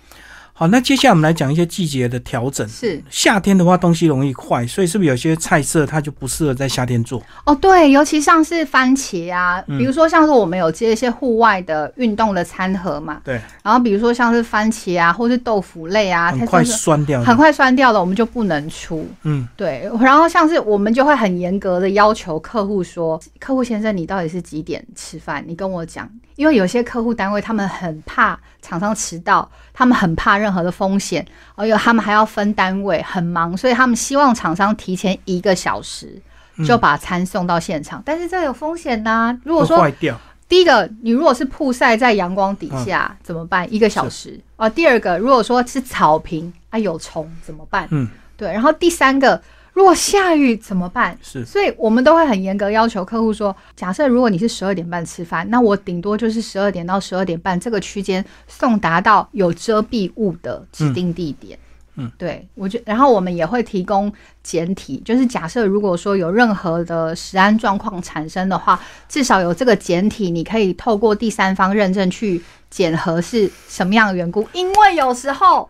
[0.57, 2.65] 好，那接下来我们来讲一些季节的调整。
[2.69, 7.21] 是夏天的话，东西容易坏，所以是不是有些菜色它就不适合在夏天做？
[7.45, 17.25] 哦，对，尤其像是番茄啊，嗯比如说像是我们有接一些户外的运动的餐盒嘛，对，然后比如说像是番茄啊，或是豆腐类啊，它很快酸掉的。
[17.25, 19.05] 很快酸掉了，我们就不能出。
[19.23, 25.43] 嗯，对，然后像是我们就会很严格的要求客户说，客户先生，你到底是几点吃饭？
[25.45, 31.25] 你跟我讲，因为有些客户单位他们很怕厂商迟到，他们很怕任何的风险，
[31.55, 36.21] 而且他们还要分单位，很忙，所以他们希望厂商提前一个小时
[36.65, 38.01] 就把餐送到现场。
[38.05, 40.19] 但是这有风险呐、如果说会坏掉。
[40.47, 43.67] 第一个，你如果是曝晒在阳光底下、怎么办？
[43.73, 44.69] 一个小时啊。
[44.69, 47.87] 第二个，如果说是草坪啊有虫怎么办？
[47.89, 48.07] 嗯，
[48.37, 48.51] 对。
[48.53, 49.41] 然后第三个，
[49.75, 51.17] 如果下雨怎么办？
[51.21, 61.59] 是所以我们都会很严格要求客户说，假设如果你是十二点半吃饭，那我顶多就是十二点到十二点半这个区间送达到有遮蔽物的指定地点。
[61.97, 64.11] 嗯，对，我觉，然后我们也会提供
[64.41, 75.69] 简体，就是假设如果说有任何的食安状况产生的话，至少有这个简体，你可以透过第三方认证去检核是什么样的缘故，因为有时候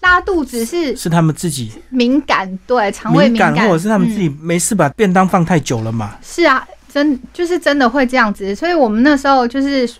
[0.00, 6.16] 拉肚子是是他们自己敏感，对肠胃敏感，或者是他们嗯自己没事把便当放太久了嘛？
[6.22, 9.90] 是啊，真就是真的会这样子，所以我们那时候就是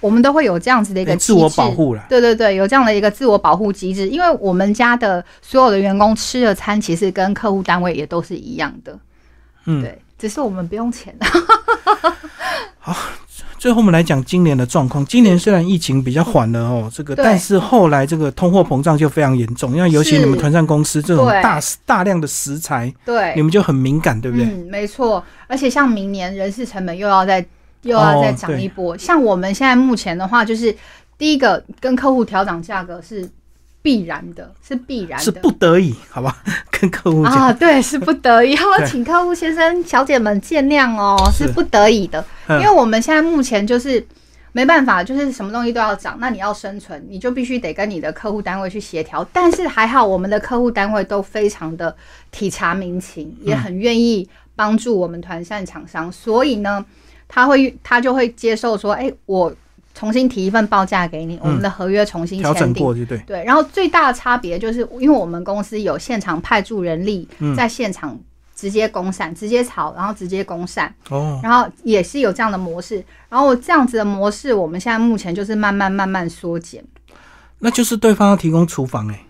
[0.00, 2.04] 我们都会有这样子的一个自我保护了。
[2.08, 8.98] 对对对，有这样的一个自我保护机制，因为我们家的所有的员工吃的餐其实跟客户单位也都是一样的，
[9.66, 11.14] 嗯，对，只是我们不用钱。
[13.62, 15.06] 最后我们来讲今年的状况。
[15.06, 24.44] 今年虽然疫情比较缓了哦，这个，但是后来这个通货膨胀就非常严重，因为尤其你们团膳公司这种大大量的食材，对，你们就很敏感，对不对？
[24.46, 25.24] 嗯，没错。
[25.46, 27.38] 而且像明年人事成本又要再
[27.82, 30.74] 又要再哦涨一波，像我们现在目前的话，就是
[31.16, 33.30] 第一个跟客户调涨价格是
[33.82, 36.36] 必然的，是必然的，是不得已，好吧？
[36.70, 44.06] 跟客户讲，啊，对， 是不得已，要对请客户先生、小姐们见谅哦，是是不得已的，嗯因为我们现在目前就是
[44.52, 49.26] 没办法，就是什么东西都要涨，那你要生存，你就必须得跟你的客户单位去协调。
[49.32, 51.94] 但是还好，我们的客户单位都非常的
[52.30, 56.84] 体察民情，也很愿意帮助我们团扇厂商，所以呢，
[57.26, 59.52] 他会他就会接受说，哎、我
[59.94, 62.84] 重新提一份报价给你，我们的合约重新调整签订。
[62.84, 63.18] 过就对。
[63.26, 68.18] 对，然后最大的差别就是，因为我们公司有现场派驻人力嗯在现场
[68.54, 73.04] 直接公散、直接炒，然后直接公散，哦，然后也是有这样的模式。
[73.28, 76.82] 然后这样子的模式，我们现在目前就是慢慢慢慢缩减。
[77.58, 79.24] 那就是对方要提供厨房哎、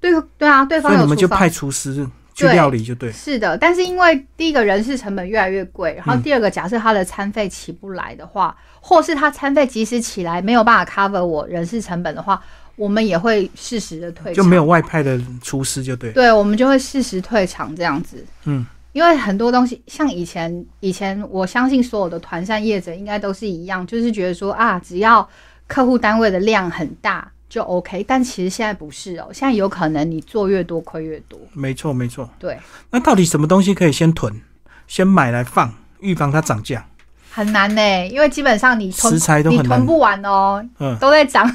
[0.00, 3.10] 对对啊，对方有厨房以你们就派厨师去对料理就对。
[3.12, 12.42] 是的，但是因为第一个人事成本越来越贵，然后嗯第二个，假设他的餐费起不来的话，或是他餐费即使起来没有办法 cover 我人事成本的话，
[12.76, 16.10] 我们也会适时的退场，就没有外派的厨师就对。
[16.12, 18.24] 对，我们就会适时退场这样子。
[18.44, 25.28] 嗯，因为很多东西，像以前以前，我相信所有的团扇业者应该都是一样，就是觉得说啊，只要
[25.66, 28.02] 客户单位的量很大就 OK。
[28.02, 31.38] 但其实现在不是哦，现在有可能你做越多亏越多。
[31.52, 32.28] 没错没错。
[32.38, 32.58] 对，
[32.90, 34.42] 那到底什么东西可以先囤，
[34.88, 36.84] 先买来放，预防它涨价？
[37.30, 41.48] 很难呢，因为基本上你囤食材都很难你囤不完哦，嗯，都在涨，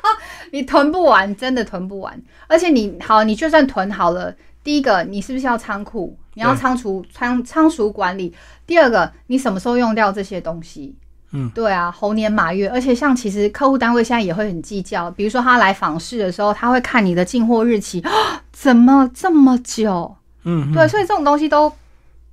[0.52, 2.20] 你囤不完，真的囤不完。
[2.46, 6.18] 而且你好，你就算囤好了，第一个你是不是要仓库？
[6.34, 8.34] 你要对仓储仓仓储管理。
[8.66, 10.94] 第二个，你什么时候用掉这些东西？
[11.36, 18.10] 嗯，对啊，猴年马月，而且像其实客户单位现在也会很计较，比如说他来访视的时候，他会看你的进货日期，啊
[18.52, 20.16] 怎么这么久？
[20.44, 21.70] 嗯，对，所以这种东西都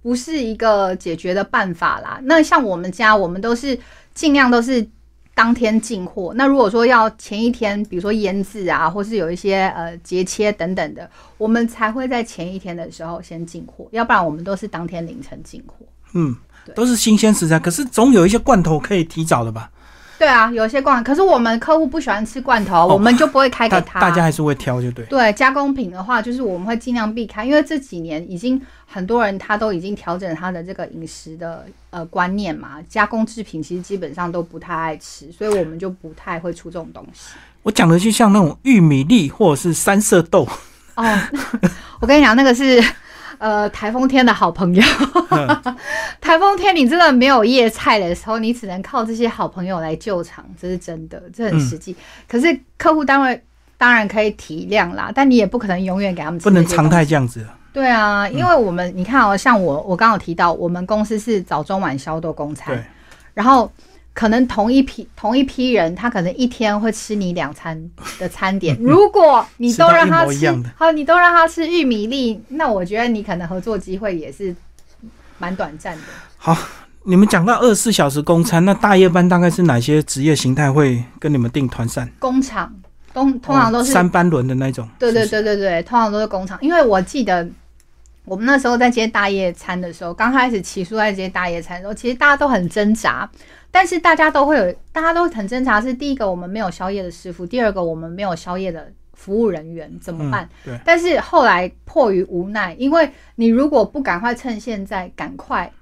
[0.01, 2.19] 不是一个解决的办法啦。
[2.23, 3.77] 那像我们家，我们都是
[4.13, 4.87] 尽量都是
[5.35, 6.33] 当天进货。
[6.35, 15.85] 那如果说要前一天，比如说腌制啊，或是有一些呃节切等等的，我们才会在前一天的时候先进货，要不然我们都是当天凌晨进货。
[16.13, 19.69] 嗯对，都是新鲜食材，可是总有一些罐头可以提早的吧？
[20.23, 23.99] 对啊，有些罐，可是我们客户不喜欢吃罐头，我们就不会开给大他。
[23.99, 25.03] 大家还是会挑，就对。
[25.07, 37.33] 对加工品的话，就是我们会尽量避开，因为这几年已经很多人他都已经调整他的这个饮食的呃观念嘛，加工制品其实基本上都不太爱吃，所以我们就不太会出这种东西。
[37.63, 40.47] 我讲的就像那种玉米粒或者是三色豆，
[40.95, 41.19] 哦，
[41.99, 42.81] 我跟你讲，那个是
[43.43, 44.81] 呃台风天的好朋友。
[46.21, 51.93] 台风天你真的没有叶菜的时候，你只能靠这些好朋友来救场，这是真的，这很实际。
[52.25, 53.43] 可是客户单位
[53.77, 57.45] 当然可以体谅啦，但你也不可能永远给他们吃不能常态这样子。
[57.73, 62.81] 对啊，因为我们、你看哦，像我我刚刚有提到，我们公司是早中晚宵都公餐，，
[63.33, 63.69] 然后
[64.13, 67.89] 可能同一批同一批人，他可能一天会吃你两餐
[68.19, 68.77] 的餐点。
[68.81, 74.55] 如果你都让他吃好，你都让他吃玉米粒，那我觉得你可能合作机会也是
[75.39, 76.03] 蛮短暂的。
[76.37, 76.55] 好
[77.05, 82.09] 你们讲到二十四小时供餐，那大夜班大概是哪些职业形态会跟你们订团膳？
[82.19, 82.73] 工厂
[83.13, 84.87] 通通常都是、哦三班轮的那种。
[84.97, 87.45] 对对对对对，通常都是工厂，因为我记得
[88.25, 93.29] 我们那时候在接大夜餐的时候，刚开始起初在接大夜餐的时候，其实大家都很挣扎，
[93.73, 95.81] 但是大家都会有，大家都很挣扎。
[95.81, 100.47] 是第一个，我们没有宵夜的师傅；第二个，我们没有宵夜的服务人员，怎么办？
[100.65, 105.73] 嗯对，但是后来迫于无奈，因为你如果不赶快趁现在赶快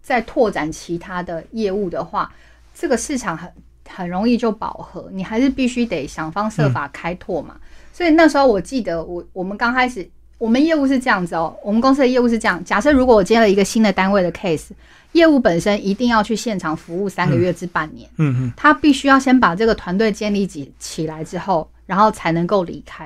[0.00, 2.32] 再拓展其他的业务的话，
[2.72, 3.50] 这个市场很
[3.88, 7.56] 很容易就饱和，你还是必须得想方设法开拓嘛。
[7.92, 10.08] 所以那时候我记得我我们刚开始。
[10.38, 12.64] 我们业务是这样子哦，我们公司的业务是这样。
[12.64, 14.70] 假设如果我接了一个新的单位的 case，
[15.12, 18.08] 业务本身一定要去现场服务三个月至半年。
[18.16, 23.04] 嗯嗯，他必须要先把这个团队建立起起来之后，然后才能够离开。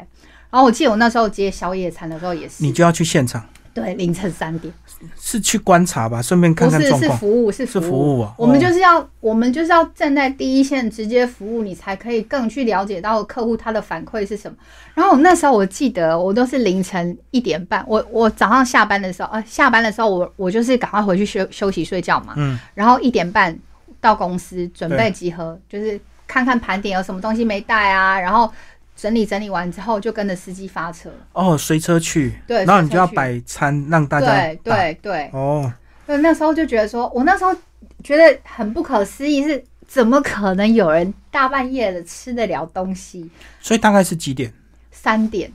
[0.51, 3.45] 然后我记得我那时候接宵夜餐的时候也是你，就要去现场，
[3.75, 4.73] 对，凌晨三点，
[5.21, 7.13] 是去观察吧，顺便看不是看状况。
[7.13, 8.21] 是服务是是服服务。
[8.23, 14.57] 啊我们哦就是要我们就是要站在第一线直接服务，你才可以更去了解到客户他的反馈是什么。
[14.95, 23.59] 然后我那时候我记得我都是凌晨一点半，我我早上下班的时候，呃，下班的时候我我就是赶快回去休休息睡觉嘛，嗯，然后一点半
[24.01, 28.49] 到公司准备集合，就是看看盘点有什么东西没带啊，然后
[28.97, 31.11] 整理整理完之后就跟着司机发车。
[31.33, 34.61] 哦，随车去，对然后你就要摆餐让大家对。
[34.63, 35.73] 对对，哦，
[36.07, 37.55] 对，那时候就觉得说，我那时候
[38.03, 43.31] 觉得很不可思议，是怎么可能有人大半夜的吃得了东西？
[43.61, 44.53] 所以大概是几点？
[44.91, 45.53] 三点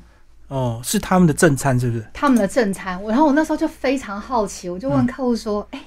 [0.50, 2.06] 哦，是他们的正餐是不是？
[2.14, 5.82] 他们的正餐，我然后我那时候就非常好奇，我就嗯问客户说：“哎、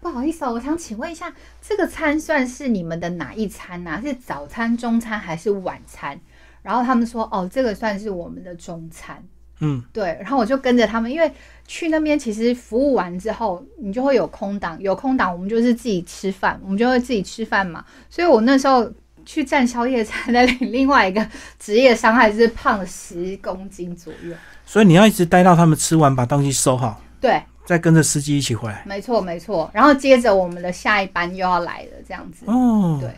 [0.00, 6.20] 不好意思哦，我想请问一下，这个餐算是你们的哪一餐啊、是早餐、中餐还是晚餐？”
[6.68, 9.16] 然后他们说：“哦，这个算是我们的中餐。”
[9.60, 11.32] 嗯，对，然后我就跟着他们，因为
[11.66, 17.82] 去那边其实服务完之后，你就会有空档，有空档我们就是自己吃饭，我们就会自己吃饭嘛。
[18.10, 18.92] 所以我那时候
[19.24, 21.26] 去站宵夜餐那里另外一个
[21.58, 24.34] 职业伤害是胖了十公斤左右。
[24.66, 28.84] 所以你要一直待到他们吃完，把东西收好，对，再跟着司机一起回来。
[28.86, 29.70] 没错没错。
[29.72, 32.44] 然后接着我们的下一班又要来了，这样子。
[32.46, 33.10] 哦，对，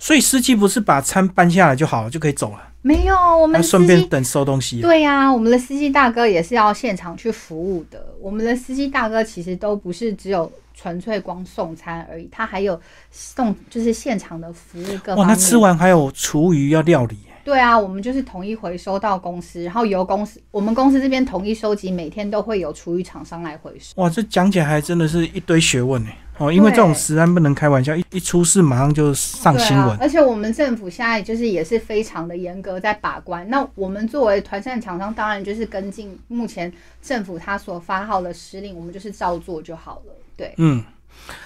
[0.00, 4.82] 所以司机不是把餐搬下来就好了，就可以走了，没有，我还们顺便等收东西。
[4.82, 8.06] 对呀、我们的司机大哥也是要现场去服务的。
[8.20, 12.78] 我们的司机大哥其实都不是只有纯粹光送餐而已，他还有
[13.10, 15.28] 送就是现场的服务各方哇，面。
[15.28, 17.16] 那吃完还有厨余要料理。
[17.42, 23.94] 对啊，我们就是统一回收到公司，然后由公司我们公司这边统一收集，每天都会有厨余厂商来回收。
[23.96, 26.10] 哇，这讲起来还真的是一堆学问呢。
[26.38, 29.90] 哦，因为这种食安不能开玩笑，一一出事马上就上新闻。
[29.90, 29.98] 啊。
[30.00, 33.48] 而且我们政府现在就是也是非常的严格在把关。
[33.48, 40.14] 那我们作为团扇厂商，当然就是跟进目前政府他所发号的施令，我们就是照做就好了。
[40.36, 40.82] 对，嗯，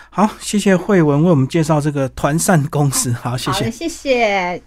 [0.08, 3.70] 好，谢谢慧文为我们介绍这个团扇公司，好，谢谢，。
[3.70, 4.62] 谢谢。